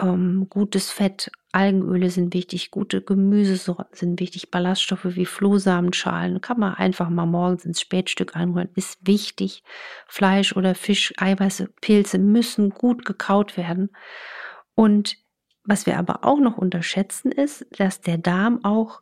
Ähm, 0.00 0.48
gutes 0.50 0.90
Fett, 0.90 1.30
Algenöle 1.52 2.10
sind 2.10 2.34
wichtig, 2.34 2.70
gute 2.70 3.00
Gemüsesorten 3.00 3.96
sind 3.96 4.20
wichtig, 4.20 4.50
Ballaststoffe 4.50 5.16
wie 5.16 5.24
Flohsamenschalen 5.24 6.42
kann 6.42 6.60
man 6.60 6.74
einfach 6.74 7.08
mal 7.08 7.24
morgens 7.24 7.64
ins 7.64 7.80
Spätstück 7.80 8.36
einrühren, 8.36 8.68
ist 8.74 8.98
wichtig. 9.06 9.62
Fleisch 10.06 10.54
oder 10.54 10.74
Fisch, 10.74 11.14
Eiweiße, 11.16 11.68
Pilze 11.80 12.18
müssen 12.18 12.70
gut 12.70 13.06
gekaut 13.06 13.56
werden. 13.56 13.90
Und 14.74 15.16
was 15.64 15.86
wir 15.86 15.98
aber 15.98 16.24
auch 16.24 16.38
noch 16.38 16.58
unterschätzen 16.58 17.32
ist, 17.32 17.66
dass 17.78 18.02
der 18.02 18.18
Darm 18.18 18.62
auch 18.62 19.00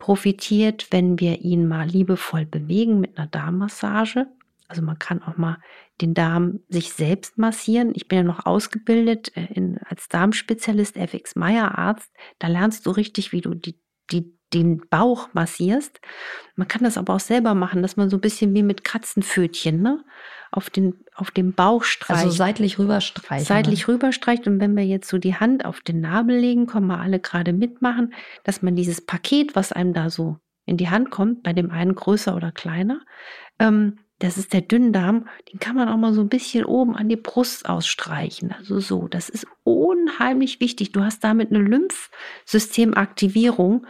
profitiert, 0.00 0.88
wenn 0.90 1.20
wir 1.20 1.42
ihn 1.42 1.68
mal 1.68 1.86
liebevoll 1.86 2.46
bewegen 2.46 2.98
mit 2.98 3.16
einer 3.16 3.28
Darmmassage. 3.28 4.26
Also 4.72 4.80
man 4.80 4.98
kann 4.98 5.22
auch 5.22 5.36
mal 5.36 5.58
den 6.00 6.14
Darm 6.14 6.60
sich 6.70 6.94
selbst 6.94 7.36
massieren. 7.36 7.92
Ich 7.94 8.08
bin 8.08 8.16
ja 8.16 8.24
noch 8.24 8.46
ausgebildet 8.46 9.36
äh, 9.36 9.52
in, 9.52 9.78
als 9.84 10.08
Darmspezialist, 10.08 10.96
FX 10.96 11.36
Meyer 11.36 11.76
Arzt. 11.76 12.10
Da 12.38 12.48
lernst 12.48 12.86
du 12.86 12.90
richtig, 12.90 13.32
wie 13.32 13.42
du 13.42 13.52
die, 13.52 13.78
die, 14.10 14.34
den 14.54 14.80
Bauch 14.88 15.28
massierst. 15.34 16.00
Man 16.56 16.68
kann 16.68 16.84
das 16.84 16.96
aber 16.96 17.12
auch 17.12 17.20
selber 17.20 17.52
machen, 17.52 17.82
dass 17.82 17.98
man 17.98 18.08
so 18.08 18.16
ein 18.16 18.22
bisschen 18.22 18.54
wie 18.54 18.62
mit 18.62 18.82
Katzenpfötchen, 18.82 19.82
ne? 19.82 20.02
Auf 20.50 20.70
den, 20.70 21.04
auf 21.14 21.30
dem 21.30 21.52
Bauch 21.52 21.84
streicht. 21.84 22.24
Also 22.24 22.30
seitlich 22.30 22.78
rüberstreichen. 22.78 23.44
Seitlich 23.44 23.86
ne? 23.86 23.92
rüberstreicht. 23.92 24.46
Und 24.46 24.58
wenn 24.58 24.74
wir 24.74 24.86
jetzt 24.86 25.10
so 25.10 25.18
die 25.18 25.34
Hand 25.34 25.66
auf 25.66 25.82
den 25.82 26.00
Nabel 26.00 26.38
legen, 26.38 26.66
können 26.66 26.86
wir 26.86 26.98
alle 26.98 27.20
gerade 27.20 27.52
mitmachen, 27.52 28.14
dass 28.44 28.62
man 28.62 28.74
dieses 28.74 29.04
Paket, 29.04 29.54
was 29.54 29.70
einem 29.70 29.92
da 29.92 30.08
so 30.08 30.38
in 30.64 30.78
die 30.78 30.88
Hand 30.88 31.10
kommt, 31.10 31.42
bei 31.42 31.52
dem 31.52 31.70
einen 31.70 31.94
größer 31.94 32.34
oder 32.34 32.52
kleiner, 32.52 33.02
ähm, 33.58 33.98
das 34.22 34.38
ist 34.38 34.52
der 34.52 34.60
Dünndarm, 34.60 35.26
den 35.52 35.58
kann 35.58 35.74
man 35.74 35.88
auch 35.88 35.96
mal 35.96 36.14
so 36.14 36.20
ein 36.20 36.28
bisschen 36.28 36.64
oben 36.64 36.94
an 36.94 37.08
die 37.08 37.16
Brust 37.16 37.68
ausstreichen. 37.68 38.54
Also 38.56 38.78
so, 38.78 39.08
das 39.08 39.28
ist 39.28 39.48
unheimlich 39.64 40.60
wichtig. 40.60 40.92
Du 40.92 41.02
hast 41.02 41.24
damit 41.24 41.50
eine 41.50 41.58
Lymphsystemaktivierung 41.58 43.84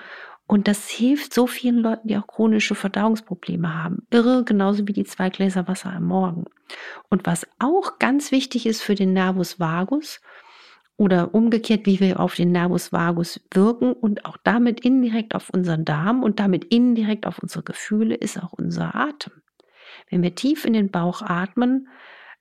und 0.47 0.69
das 0.69 0.89
hilft 0.89 1.35
so 1.35 1.47
vielen 1.47 1.77
Leuten, 1.79 2.09
die 2.09 2.17
auch 2.17 2.27
chronische 2.27 2.75
Verdauungsprobleme 2.75 3.83
haben. 3.83 4.07
Irre, 4.11 4.43
genauso 4.45 4.89
wie 4.89 4.95
die 4.95 5.05
zwei 5.05 5.29
Gläser 5.29 5.69
Wasser 5.69 5.93
am 5.93 6.07
Morgen. 6.07 6.47
Und 7.11 7.27
was 7.27 7.47
auch 7.59 7.99
ganz 7.99 8.33
wichtig 8.33 8.65
ist 8.65 8.81
für 8.81 8.95
den 8.95 9.13
Nervus 9.13 9.61
vagus, 9.61 10.23
oder 10.99 11.35
umgekehrt, 11.35 11.87
wie 11.87 12.01
wir 12.01 12.21
auf 12.21 12.35
den 12.37 12.53
Nervus 12.53 12.93
vagus 12.93 13.41
wirken 13.53 13.93
und 13.93 14.25
auch 14.25 14.37
damit 14.45 14.81
indirekt 14.81 15.35
auf 15.35 15.51
unseren 15.51 15.85
Darm 15.85 16.23
und 16.23 16.39
damit 16.39 16.65
indirekt 16.67 17.27
auf 17.27 17.41
unsere 17.41 17.65
Gefühle, 17.65 18.15
ist 18.15 18.41
auch 18.41 18.53
unser 18.53 18.95
Atem. 18.95 19.33
Wenn 20.11 20.23
wir 20.23 20.35
tief 20.35 20.65
in 20.65 20.73
den 20.73 20.91
Bauch 20.91 21.23
atmen, 21.23 21.89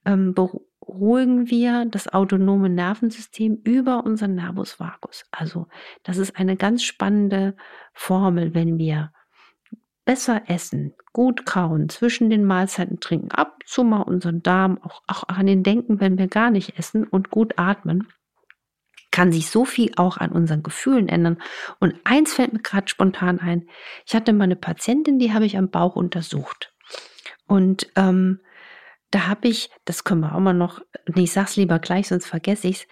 ähm, 0.06 0.34
beruhigen 0.34 1.50
wir 1.50 1.86
das 1.86 2.08
autonome 2.08 2.70
Nervensystem 2.70 3.60
über 3.64 4.06
unseren 4.06 4.36
Nervus 4.36 4.80
vagus. 4.80 5.26
Also 5.32 5.68
das 6.04 6.18
ist 6.18 6.38
eine 6.38 6.58
ganz 6.58 6.84
spannende 6.84 7.56
Formel, 7.94 8.54
wenn 8.54 8.78
wir 8.78 9.12
besser 10.06 10.44
essen, 10.48 10.94
gut 11.14 11.46
kauen, 11.46 11.90
zwischen 11.90 12.30
den 12.30 12.44
Mahlzeiten 12.44 13.00
trinken, 13.00 13.32
ab 13.32 13.56
und 13.60 13.68
zu 13.68 13.84
mal 13.84 14.02
unseren 14.02 14.42
Darm, 14.42 14.80
auch, 14.82 15.04
auch 15.08 15.24
an 15.28 15.46
den 15.46 15.64
denken, 15.64 16.00
wenn 16.00 16.18
wir 16.18 16.28
gar 16.28 16.50
nicht 16.50 16.78
essen 16.78 17.06
und 17.06 17.30
gut 17.30 17.54
atmen, 17.58 18.08
kann 19.12 19.32
sich 19.32 19.50
so 19.50 19.66
viel 19.66 19.92
auch 19.98 20.18
an 20.18 20.32
unseren 20.32 20.64
Gefühlen 20.64 21.10
ändern. 21.10 21.38
Und 21.80 21.96
eins 22.06 22.34
fällt 22.34 22.54
mir 22.54 22.62
gerade 22.62 22.88
spontan 22.88 23.40
ein. 23.40 23.68
Ich 24.06 24.16
hatte 24.16 24.34
mal 24.34 24.46
eine 24.46 24.56
Patientin, 24.56 25.20
die 25.20 25.34
habe 25.34 25.46
ich 25.46 25.58
am 25.58 25.70
Bauch 25.70 25.96
untersucht. 25.96 26.71
Und 27.52 27.92
ähm, 27.98 28.40
da 29.10 29.28
habe 29.28 29.50
ich, 29.50 29.70
das 29.84 30.06
können 30.06 30.22
wir 30.22 30.34
auch 30.34 30.40
mal 30.40 30.54
noch, 30.54 30.80
nee, 31.14 31.24
ich 31.24 31.34
sag's 31.34 31.58
lieber 31.58 31.80
gleich, 31.80 32.08
sonst 32.08 32.28
vergesse 32.28 32.70
ich's. 32.70 32.88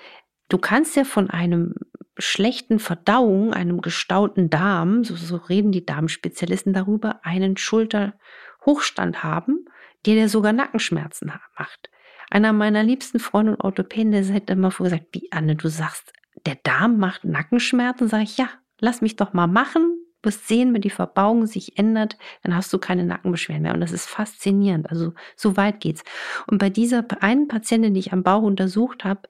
Du 0.50 0.58
kannst 0.58 0.98
ja 0.98 1.06
von 1.06 1.30
einem 1.30 1.76
schlechten 2.18 2.80
Verdauung, 2.80 3.54
einem 3.54 3.80
gestauten 3.80 4.50
Darm, 4.50 5.06
so, 5.06 5.16
so 5.16 5.38
reden 5.38 5.72
die 5.72 5.86
Darmspezialisten 5.86 6.74
darüber, 6.74 7.22
einen 7.24 7.56
Schulterhochstand 7.56 9.24
haben, 9.24 9.64
der 10.06 10.16
dir 10.16 10.28
sogar 10.28 10.52
Nackenschmerzen 10.52 11.32
macht. 11.58 11.90
Einer 12.30 12.52
meiner 12.52 12.84
liebsten 12.84 13.20
Freunde 13.20 13.54
und 13.54 13.62
Orthopäden, 13.62 14.12
der 14.12 14.28
hat 14.28 14.50
immer 14.50 14.72
vorher 14.72 14.98
gesagt, 14.98 15.16
wie 15.16 15.32
Anne, 15.32 15.56
du 15.56 15.70
sagst, 15.70 16.12
der 16.46 16.56
Darm 16.64 16.98
macht 16.98 17.24
Nackenschmerzen, 17.24 18.10
sage 18.10 18.24
ich, 18.24 18.38
ja, 18.38 18.50
lass 18.82 19.00
mich 19.00 19.16
doch 19.16 19.32
mal 19.32 19.48
machen, 19.48 20.00
wirst 20.22 20.48
sehen, 20.48 20.74
wenn 20.74 20.82
die 20.82 20.90
Verbauung 20.90 21.46
sich 21.46 21.78
ändert, 21.78 22.18
dann 22.44 22.56
hast 22.56 22.72
du 22.74 22.78
keine 22.78 23.06
Nackenbeschwerden 23.06 23.64
mehr. 23.64 23.74
Und 23.74 23.82
das 23.82 23.92
ist 23.92 24.08
faszinierend. 24.08 24.90
Also 24.90 25.14
so 25.36 25.58
weit 25.58 25.80
geht's. 25.80 26.04
Und 26.48 26.58
bei 26.58 26.70
dieser 26.70 27.06
einen 27.22 27.48
Patientin, 27.48 27.94
die 27.94 28.02
ich 28.02 28.14
am 28.14 28.24
Bauch 28.24 28.44
untersucht 28.44 29.04
habe, 29.04 29.22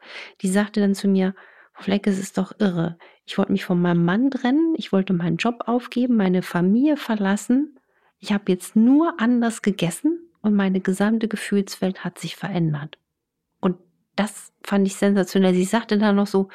die 0.41 0.49
sagte 0.49 0.79
dann 0.79 0.95
zu 0.95 1.07
mir, 1.07 1.35
Fleck, 1.73 2.07
es 2.07 2.19
ist 2.19 2.37
doch 2.37 2.51
irre. 2.59 2.97
Ich 3.25 3.37
wollte 3.37 3.51
mich 3.51 3.63
von 3.63 3.81
meinem 3.81 4.03
Mann 4.03 4.31
trennen, 4.31 4.73
ich 4.75 4.91
wollte 4.91 5.13
meinen 5.13 5.37
Job 5.37 5.63
aufgeben, 5.65 6.17
meine 6.17 6.41
Familie 6.41 6.97
verlassen. 6.97 7.79
Ich 8.19 8.33
habe 8.33 8.51
jetzt 8.51 8.75
nur 8.75 9.13
anders 9.19 9.61
gegessen 9.61 10.29
und 10.41 10.55
meine 10.55 10.81
gesamte 10.81 11.27
Gefühlswelt 11.27 12.03
hat 12.03 12.19
sich 12.19 12.35
verändert. 12.35 12.97
Und 13.61 13.77
das 14.15 14.51
fand 14.63 14.87
ich 14.87 14.95
sensationell. 14.95 15.53
Sie 15.53 15.63
sagte 15.63 15.97
dann 15.97 16.17
noch 16.17 16.27
so, 16.27 16.49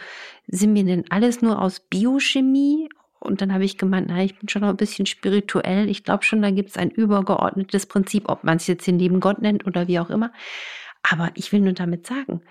sind 0.46 0.74
wir 0.74 0.84
denn 0.84 1.04
alles 1.10 1.40
nur 1.40 1.62
aus 1.62 1.80
Biochemie 1.80 2.90
und 3.24 3.40
dann 3.40 3.52
habe 3.52 3.64
ich 3.64 3.78
gemeint, 3.78 4.08
na, 4.08 4.22
ich 4.22 4.38
bin 4.38 4.48
schon 4.48 4.62
noch 4.62 4.68
ein 4.68 4.76
bisschen 4.76 5.06
spirituell. 5.06 5.88
Ich 5.88 6.04
glaube 6.04 6.24
schon, 6.24 6.42
da 6.42 6.50
gibt 6.50 6.70
es 6.70 6.76
ein 6.76 6.90
übergeordnetes 6.90 7.86
Prinzip, 7.86 8.28
ob 8.28 8.44
man 8.44 8.58
es 8.58 8.66
jetzt 8.66 8.86
den 8.86 8.98
lieben 8.98 9.20
Gott 9.20 9.40
nennt 9.40 9.66
oder 9.66 9.88
wie 9.88 9.98
auch 9.98 10.10
immer. 10.10 10.32
Aber 11.02 11.30
ich 11.34 11.52
will 11.52 11.60
nur 11.60 11.72
damit 11.72 12.06
sagen, 12.06 12.42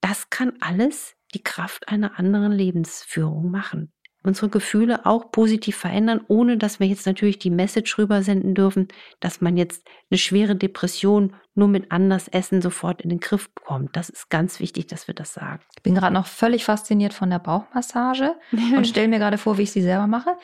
das 0.00 0.30
kann 0.30 0.54
alles 0.60 1.14
die 1.34 1.42
Kraft 1.42 1.88
einer 1.88 2.18
anderen 2.18 2.52
Lebensführung 2.52 3.50
machen 3.50 3.91
unsere 4.24 4.48
Gefühle 4.48 5.04
auch 5.06 5.30
positiv 5.32 5.76
verändern, 5.76 6.20
ohne 6.28 6.56
dass 6.56 6.80
wir 6.80 6.86
jetzt 6.86 7.06
natürlich 7.06 7.38
die 7.38 7.50
Message 7.50 7.98
rübersenden 7.98 8.54
dürfen, 8.54 8.88
dass 9.20 9.40
man 9.40 9.56
jetzt 9.56 9.86
eine 10.10 10.18
schwere 10.18 10.56
Depression 10.56 11.34
nur 11.54 11.68
mit 11.68 11.92
anders 11.92 12.28
Essen 12.28 12.62
sofort 12.62 13.02
in 13.02 13.10
den 13.10 13.20
Griff 13.20 13.50
bekommt. 13.54 13.96
Das 13.96 14.08
ist 14.08 14.30
ganz 14.30 14.60
wichtig, 14.60 14.86
dass 14.86 15.06
wir 15.06 15.14
das 15.14 15.34
sagen. 15.34 15.62
Ich 15.76 15.82
bin 15.82 15.94
gerade 15.94 16.14
noch 16.14 16.26
völlig 16.26 16.64
fasziniert 16.64 17.12
von 17.12 17.30
der 17.30 17.40
Bauchmassage 17.40 18.34
und 18.76 18.86
stelle 18.86 19.08
mir 19.08 19.18
gerade 19.18 19.38
vor, 19.38 19.58
wie 19.58 19.62
ich 19.62 19.72
sie 19.72 19.82
selber 19.82 20.06
mache. 20.06 20.36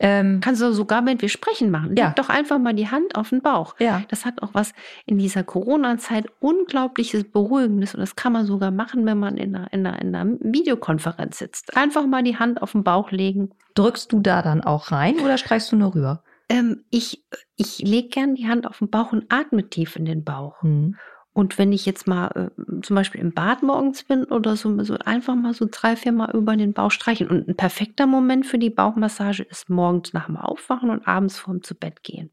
Ähm, 0.00 0.40
Kannst 0.42 0.60
du 0.60 0.72
sogar, 0.72 1.06
wenn 1.06 1.20
wir 1.20 1.28
sprechen, 1.28 1.70
machen. 1.70 1.94
Ja. 1.96 2.06
Leg 2.06 2.16
doch 2.16 2.28
einfach 2.28 2.58
mal 2.58 2.74
die 2.74 2.90
Hand 2.90 3.14
auf 3.14 3.30
den 3.30 3.42
Bauch. 3.42 3.76
Ja. 3.78 4.02
Das 4.08 4.24
hat 4.24 4.42
auch 4.42 4.50
was 4.52 4.72
in 5.06 5.18
dieser 5.18 5.44
Corona-Zeit 5.44 6.26
unglaubliches 6.40 7.24
Beruhigendes 7.24 7.94
und 7.94 8.00
das 8.00 8.16
kann 8.16 8.32
man 8.32 8.44
sogar 8.44 8.70
machen, 8.70 9.06
wenn 9.06 9.18
man 9.18 9.36
in 9.36 9.54
einer, 9.54 9.72
in, 9.72 9.86
einer, 9.86 10.00
in 10.00 10.14
einer 10.14 10.36
Videokonferenz 10.40 11.38
sitzt. 11.38 11.76
Einfach 11.76 12.06
mal 12.06 12.24
die 12.24 12.36
Hand 12.36 12.60
auf 12.60 12.72
den 12.72 12.82
Bauch 12.82 13.12
legen. 13.12 13.50
Drückst 13.74 14.12
du 14.12 14.20
da 14.20 14.42
dann 14.42 14.62
auch 14.62 14.90
rein 14.90 15.20
oder 15.20 15.38
streichst 15.38 15.70
du 15.70 15.76
nur 15.76 15.94
rüber? 15.94 16.24
Ähm, 16.48 16.84
ich 16.90 17.24
ich 17.56 17.78
lege 17.78 18.08
gern 18.08 18.34
die 18.34 18.48
Hand 18.48 18.66
auf 18.66 18.78
den 18.78 18.90
Bauch 18.90 19.12
und 19.12 19.26
atme 19.28 19.68
tief 19.68 19.96
in 19.96 20.04
den 20.04 20.24
Bauch. 20.24 20.60
Hm. 20.62 20.96
Und 21.34 21.58
wenn 21.58 21.72
ich 21.72 21.84
jetzt 21.84 22.06
mal 22.06 22.50
äh, 22.56 22.80
zum 22.80 22.94
Beispiel 22.94 23.20
im 23.20 23.34
Bad 23.34 23.62
morgens 23.64 24.04
bin 24.04 24.24
oder 24.24 24.56
so, 24.56 24.82
so 24.84 24.96
einfach 25.04 25.34
mal 25.34 25.52
so 25.52 25.66
drei, 25.68 25.96
vier 25.96 26.12
Mal 26.12 26.30
über 26.30 26.56
den 26.56 26.72
Bauch 26.72 26.92
streichen. 26.92 27.28
Und 27.28 27.48
ein 27.48 27.56
perfekter 27.56 28.06
Moment 28.06 28.46
für 28.46 28.58
die 28.58 28.70
Bauchmassage 28.70 29.42
ist 29.42 29.68
morgens 29.68 30.12
nach 30.12 30.26
dem 30.26 30.36
Aufwachen 30.36 30.90
und 30.90 31.06
abends 31.06 31.36
vorm 31.36 31.62
zu 31.62 31.74
Bett 31.74 32.04
gehen. 32.04 32.30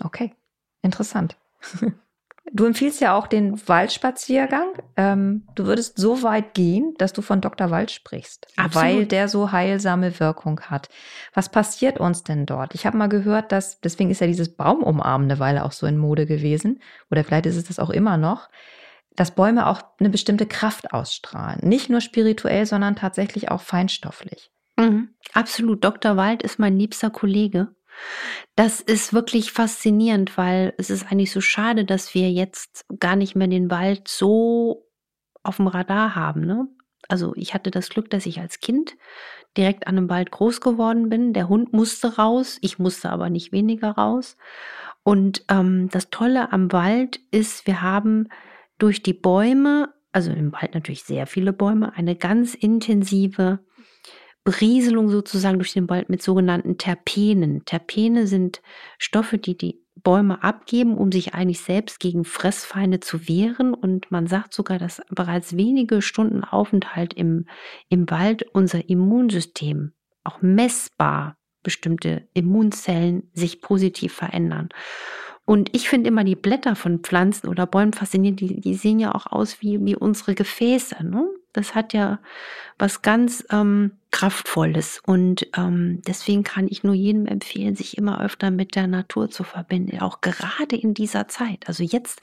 Okay, 0.00 0.34
interessant. 0.82 1.36
Du 2.52 2.66
empfiehlst 2.66 3.00
ja 3.00 3.16
auch 3.16 3.26
den 3.26 3.60
Waldspaziergang. 3.66 4.74
Ähm, 4.96 5.46
du 5.54 5.64
würdest 5.66 5.98
so 5.98 6.22
weit 6.22 6.54
gehen, 6.54 6.94
dass 6.98 7.12
du 7.12 7.22
von 7.22 7.40
Dr. 7.40 7.70
Wald 7.70 7.90
sprichst, 7.90 8.46
Absolut. 8.56 8.74
weil 8.74 9.06
der 9.06 9.28
so 9.28 9.50
heilsame 9.50 10.20
Wirkung 10.20 10.60
hat. 10.60 10.88
Was 11.32 11.48
passiert 11.48 11.98
uns 11.98 12.22
denn 12.22 12.44
dort? 12.44 12.74
Ich 12.74 12.86
habe 12.86 12.98
mal 12.98 13.08
gehört, 13.08 13.50
dass, 13.50 13.80
deswegen 13.80 14.10
ist 14.10 14.20
ja 14.20 14.26
dieses 14.26 14.54
Baumumarmen 14.54 15.30
eine 15.30 15.40
Weile 15.40 15.64
auch 15.64 15.72
so 15.72 15.86
in 15.86 15.96
Mode 15.96 16.26
gewesen, 16.26 16.80
oder 17.10 17.24
vielleicht 17.24 17.46
ist 17.46 17.56
es 17.56 17.64
das 17.64 17.78
auch 17.78 17.90
immer 17.90 18.18
noch, 18.18 18.50
dass 19.16 19.34
Bäume 19.34 19.66
auch 19.66 19.82
eine 19.98 20.10
bestimmte 20.10 20.46
Kraft 20.46 20.92
ausstrahlen. 20.92 21.60
Nicht 21.62 21.88
nur 21.88 22.00
spirituell, 22.00 22.66
sondern 22.66 22.96
tatsächlich 22.96 23.50
auch 23.50 23.60
feinstofflich. 23.60 24.50
Mhm. 24.76 25.10
Absolut. 25.32 25.84
Dr. 25.84 26.16
Wald 26.16 26.42
ist 26.42 26.58
mein 26.58 26.78
liebster 26.78 27.10
Kollege. 27.10 27.74
Das 28.56 28.80
ist 28.80 29.12
wirklich 29.12 29.52
faszinierend, 29.52 30.36
weil 30.36 30.74
es 30.78 30.90
ist 30.90 31.10
eigentlich 31.10 31.32
so 31.32 31.40
schade, 31.40 31.84
dass 31.84 32.14
wir 32.14 32.30
jetzt 32.30 32.84
gar 33.00 33.16
nicht 33.16 33.34
mehr 33.34 33.48
den 33.48 33.70
Wald 33.70 34.08
so 34.08 34.86
auf 35.42 35.56
dem 35.56 35.66
Radar 35.66 36.14
haben. 36.14 36.42
Ne? 36.42 36.68
Also 37.08 37.32
ich 37.36 37.54
hatte 37.54 37.70
das 37.70 37.88
Glück, 37.88 38.10
dass 38.10 38.26
ich 38.26 38.40
als 38.40 38.60
Kind 38.60 38.96
direkt 39.56 39.86
an 39.86 39.96
einem 39.96 40.08
Wald 40.08 40.30
groß 40.30 40.60
geworden 40.60 41.08
bin. 41.08 41.32
Der 41.32 41.48
Hund 41.48 41.72
musste 41.72 42.16
raus, 42.16 42.58
ich 42.60 42.78
musste 42.78 43.10
aber 43.10 43.30
nicht 43.30 43.52
weniger 43.52 43.90
raus. 43.90 44.36
Und 45.02 45.44
ähm, 45.48 45.88
das 45.90 46.10
Tolle 46.10 46.52
am 46.52 46.72
Wald 46.72 47.20
ist, 47.30 47.66
wir 47.66 47.82
haben 47.82 48.28
durch 48.78 49.02
die 49.02 49.12
Bäume, 49.12 49.92
also 50.12 50.32
im 50.32 50.52
Wald 50.52 50.74
natürlich 50.74 51.04
sehr 51.04 51.26
viele 51.26 51.52
Bäume, 51.52 51.94
eine 51.94 52.16
ganz 52.16 52.54
intensive 52.54 53.60
Berieselung 54.44 55.08
sozusagen 55.08 55.58
durch 55.58 55.72
den 55.72 55.88
Wald 55.88 56.10
mit 56.10 56.22
sogenannten 56.22 56.76
Terpenen. 56.76 57.64
Terpene 57.64 58.26
sind 58.26 58.60
Stoffe, 58.98 59.38
die 59.38 59.56
die 59.56 59.80
Bäume 59.96 60.42
abgeben, 60.42 60.98
um 60.98 61.10
sich 61.10 61.34
eigentlich 61.34 61.60
selbst 61.60 61.98
gegen 61.98 62.24
Fressfeinde 62.24 63.00
zu 63.00 63.26
wehren. 63.26 63.72
Und 63.72 64.10
man 64.10 64.26
sagt 64.26 64.52
sogar, 64.52 64.78
dass 64.78 65.00
bereits 65.08 65.56
wenige 65.56 66.02
Stunden 66.02 66.44
Aufenthalt 66.44 67.14
im, 67.14 67.46
im 67.88 68.10
Wald 68.10 68.44
unser 68.52 68.88
Immunsystem 68.88 69.92
auch 70.24 70.42
messbar 70.42 71.38
bestimmte 71.62 72.28
Immunzellen 72.34 73.30
sich 73.32 73.62
positiv 73.62 74.12
verändern. 74.12 74.68
Und 75.46 75.74
ich 75.74 75.88
finde 75.88 76.08
immer 76.08 76.24
die 76.24 76.36
Blätter 76.36 76.74
von 76.74 77.00
Pflanzen 77.00 77.48
oder 77.48 77.66
Bäumen 77.66 77.92
faszinierend. 77.92 78.40
Die, 78.40 78.60
die 78.60 78.74
sehen 78.74 78.98
ja 78.98 79.14
auch 79.14 79.26
aus 79.26 79.60
wie, 79.60 79.82
wie 79.84 79.96
unsere 79.96 80.34
Gefäße. 80.34 81.04
Ne? 81.04 81.26
Das 81.52 81.74
hat 81.74 81.92
ja 81.92 82.20
was 82.78 83.02
ganz 83.02 83.44
ähm, 83.50 83.92
Kraftvolles. 84.14 85.00
Und 85.04 85.48
ähm, 85.56 86.00
deswegen 86.06 86.44
kann 86.44 86.68
ich 86.70 86.84
nur 86.84 86.94
jedem 86.94 87.26
empfehlen, 87.26 87.74
sich 87.74 87.98
immer 87.98 88.20
öfter 88.20 88.52
mit 88.52 88.76
der 88.76 88.86
Natur 88.86 89.28
zu 89.28 89.42
verbinden, 89.42 89.98
auch 89.98 90.20
gerade 90.20 90.76
in 90.76 90.94
dieser 90.94 91.26
Zeit. 91.26 91.64
Also 91.66 91.82
jetzt 91.82 92.20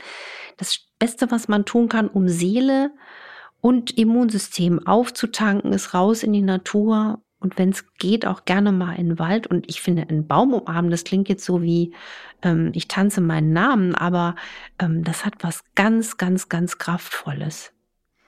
das 0.55 0.79
Beste, 0.99 1.31
was 1.31 1.49
man 1.49 1.65
tun 1.65 1.89
kann, 1.89 2.07
um 2.07 2.29
Seele 2.29 2.91
und 3.59 3.97
Immunsystem 3.97 4.87
aufzutanken, 4.87 5.73
ist 5.73 5.93
raus 5.93 6.23
in 6.23 6.31
die 6.31 6.41
Natur. 6.41 7.19
Und 7.41 7.57
wenn 7.57 7.71
es 7.71 7.93
geht, 7.95 8.25
auch 8.25 8.45
gerne 8.45 8.71
mal 8.71 8.93
in 8.93 9.09
den 9.09 9.19
Wald. 9.19 9.47
Und 9.47 9.69
ich 9.69 9.81
finde, 9.81 10.07
ein 10.09 10.27
Baum 10.27 10.53
umarmen, 10.53 10.91
das 10.91 11.03
klingt 11.03 11.27
jetzt 11.27 11.43
so 11.43 11.61
wie, 11.61 11.93
ähm, 12.41 12.71
ich 12.73 12.87
tanze 12.87 13.19
meinen 13.19 13.51
Namen, 13.51 13.95
aber 13.95 14.37
ähm, 14.79 15.03
das 15.03 15.25
hat 15.25 15.33
was 15.41 15.65
ganz, 15.75 16.15
ganz, 16.15 16.47
ganz 16.47 16.77
Kraftvolles. 16.77 17.73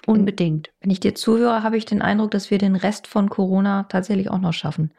Unbedingt. 0.05 0.69
Wenn 0.81 0.91
ich 0.91 0.99
dir 0.99 1.15
zuhöre, 1.15 1.63
habe 1.63 1.77
ich 1.77 1.85
den 1.85 2.01
Eindruck, 2.01 2.31
dass 2.31 2.51
wir 2.51 2.57
den 2.57 2.75
Rest 2.75 3.07
von 3.07 3.29
Corona 3.29 3.83
tatsächlich 3.83 4.29
auch 4.29 4.39
noch 4.39 4.51
schaffen. 4.51 4.93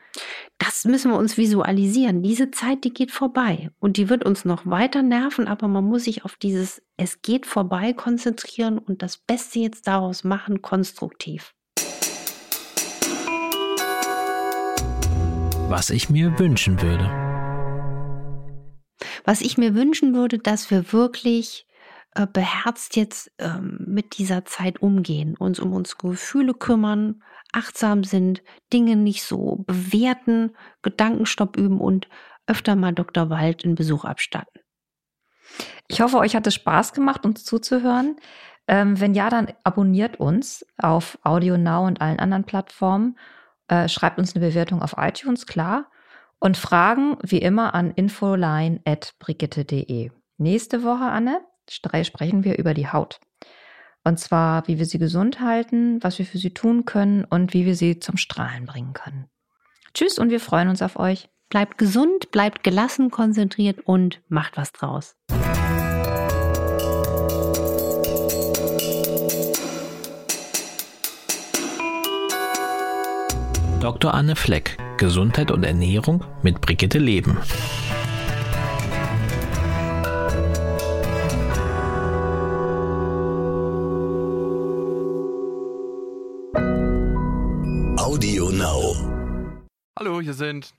Das 0.58 0.84
müssen 0.86 1.10
wir 1.10 1.18
uns 1.18 1.36
visualisieren. 1.36 2.22
Diese 2.22 2.50
Zeit, 2.50 2.84
die 2.84 2.94
geht 2.94 3.10
vorbei 3.10 3.70
und 3.80 3.98
die 3.98 4.08
wird 4.08 4.24
uns 4.24 4.46
noch 4.46 4.64
weiter 4.64 5.02
nerven, 5.02 5.46
aber 5.46 5.68
man 5.68 5.84
muss 5.84 6.04
sich 6.04 6.24
auf 6.24 6.36
dieses 6.36 6.82
Es 6.96 7.20
geht 7.20 7.44
vorbei 7.44 7.92
konzentrieren 7.92 8.78
und 8.78 9.02
das 9.02 9.18
Beste 9.18 9.58
jetzt 9.58 9.86
daraus 9.86 10.24
machen, 10.24 10.62
konstruktiv. 10.62 11.52
Was 15.68 15.90
ich 15.90 16.08
mir 16.08 16.38
wünschen 16.38 16.80
würde. 16.80 17.10
Was 19.24 19.42
ich 19.42 19.58
mir 19.58 19.74
wünschen 19.74 20.14
würde, 20.14 20.38
dass 20.38 20.70
wir 20.70 20.92
wirklich 20.92 21.66
äh, 22.14 22.26
beherzt 22.26 22.96
jetzt 22.96 23.30
ähm, 23.38 23.78
mit 23.86 24.18
dieser 24.18 24.44
Zeit 24.44 24.82
umgehen, 24.82 25.36
uns 25.36 25.60
um 25.60 25.72
unsere 25.72 26.10
Gefühle 26.10 26.54
kümmern, 26.54 27.22
achtsam 27.52 28.04
sind, 28.04 28.42
Dinge 28.72 28.96
nicht 28.96 29.24
so 29.24 29.64
bewerten, 29.66 30.54
Gedankenstopp 30.82 31.56
üben 31.56 31.80
und 31.80 32.08
öfter 32.46 32.76
mal 32.76 32.92
Dr. 32.92 33.30
Wald 33.30 33.64
einen 33.64 33.74
Besuch 33.74 34.04
abstatten. 34.04 34.60
Ich 35.88 36.00
hoffe, 36.00 36.18
euch 36.18 36.36
hat 36.36 36.46
es 36.46 36.54
Spaß 36.54 36.92
gemacht, 36.92 37.24
uns 37.24 37.44
zuzuhören. 37.44 38.16
Ähm, 38.66 38.98
wenn 39.00 39.14
ja, 39.14 39.28
dann 39.28 39.52
abonniert 39.62 40.18
uns 40.18 40.66
auf 40.78 41.18
Audio 41.22 41.58
Now 41.58 41.86
und 41.86 42.00
allen 42.00 42.18
anderen 42.18 42.44
Plattformen. 42.44 43.18
Äh, 43.68 43.88
schreibt 43.88 44.18
uns 44.18 44.34
eine 44.34 44.44
Bewertung 44.46 44.80
auf 44.82 44.94
iTunes, 44.96 45.46
klar. 45.46 45.90
Und 46.38 46.56
Fragen 46.56 47.18
wie 47.22 47.38
immer 47.38 47.74
an 47.74 47.90
infoline.brigitte.de. 47.90 50.10
Nächste 50.36 50.82
Woche, 50.82 51.04
Anne, 51.04 51.40
sprechen 51.70 52.44
wir 52.44 52.58
über 52.58 52.74
die 52.74 52.88
Haut. 52.88 53.20
Und 54.04 54.18
zwar, 54.18 54.68
wie 54.68 54.78
wir 54.78 54.84
sie 54.84 54.98
gesund 54.98 55.40
halten, 55.40 56.02
was 56.02 56.18
wir 56.18 56.26
für 56.26 56.38
sie 56.38 56.52
tun 56.52 56.84
können 56.84 57.24
und 57.24 57.54
wie 57.54 57.64
wir 57.64 57.74
sie 57.74 57.98
zum 58.00 58.16
Strahlen 58.18 58.66
bringen 58.66 58.92
können. 58.92 59.26
Tschüss 59.94 60.18
und 60.18 60.30
wir 60.30 60.40
freuen 60.40 60.68
uns 60.68 60.82
auf 60.82 60.98
euch. 60.98 61.28
Bleibt 61.48 61.78
gesund, 61.78 62.30
bleibt 62.30 62.64
gelassen, 62.64 63.10
konzentriert 63.10 63.80
und 63.86 64.20
macht 64.28 64.56
was 64.56 64.72
draus. 64.72 65.16
Dr. 73.80 74.14
Anne 74.14 74.34
Fleck, 74.34 74.78
Gesundheit 74.96 75.50
und 75.50 75.62
Ernährung 75.62 76.24
mit 76.42 76.60
Brigitte 76.62 76.98
Leben. 76.98 77.38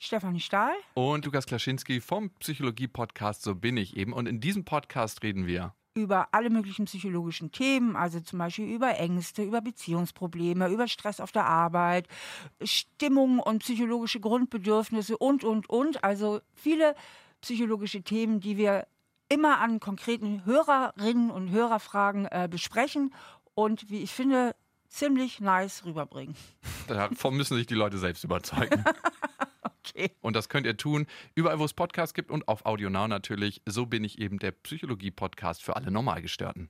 Stefanie 0.05 0.39
Stahl. 0.39 0.73
und 0.93 1.25
Lukas 1.25 1.47
Klaschinski 1.47 1.99
vom 1.99 2.29
Psychologie-Podcast 2.39 3.41
So 3.41 3.55
bin 3.55 3.75
ich 3.75 3.97
eben. 3.97 4.13
Und 4.13 4.27
in 4.27 4.39
diesem 4.39 4.63
Podcast 4.63 5.23
reden 5.23 5.47
wir. 5.47 5.73
über 5.95 6.27
alle 6.33 6.49
möglichen 6.49 6.85
psychologischen 6.85 7.51
Themen, 7.51 7.95
also 7.95 8.19
zum 8.19 8.37
Beispiel 8.39 8.67
über 8.67 8.97
Ängste, 8.99 9.43
über 9.43 9.61
Beziehungsprobleme, 9.61 10.67
über 10.67 10.87
Stress 10.87 11.19
auf 11.19 11.31
der 11.31 11.45
Arbeit, 11.45 12.07
Stimmung 12.61 13.39
und 13.39 13.59
psychologische 13.59 14.19
Grundbedürfnisse 14.19 15.17
und, 15.17 15.43
und, 15.43 15.69
und. 15.69 16.03
Also 16.03 16.41
viele 16.53 16.95
psychologische 17.41 18.03
Themen, 18.03 18.41
die 18.41 18.57
wir 18.57 18.87
immer 19.29 19.59
an 19.59 19.79
konkreten 19.79 20.45
Hörerinnen 20.45 21.31
und 21.31 21.49
Hörerfragen 21.49 22.25
äh, 22.25 22.47
besprechen 22.51 23.13
und, 23.53 23.89
wie 23.89 24.03
ich 24.03 24.11
finde, 24.11 24.55
ziemlich 24.89 25.39
nice 25.39 25.83
rüberbringen. 25.85 26.35
Davon 26.87 27.35
müssen 27.35 27.57
sich 27.57 27.65
die 27.67 27.73
Leute 27.73 27.97
selbst 27.97 28.23
überzeugen. 28.23 28.83
Okay. 29.89 30.11
Und 30.21 30.35
das 30.35 30.49
könnt 30.49 30.65
ihr 30.65 30.77
tun, 30.77 31.05
überall, 31.35 31.59
wo 31.59 31.65
es 31.65 31.73
Podcasts 31.73 32.13
gibt 32.13 32.31
und 32.31 32.47
auf 32.47 32.65
Audio 32.65 32.89
Now 32.89 33.07
natürlich. 33.07 33.61
So 33.65 33.85
bin 33.85 34.03
ich 34.03 34.19
eben 34.19 34.39
der 34.39 34.51
Psychologie-Podcast 34.51 35.63
für 35.63 35.75
alle 35.75 35.91
Normalgestörten. 35.91 36.69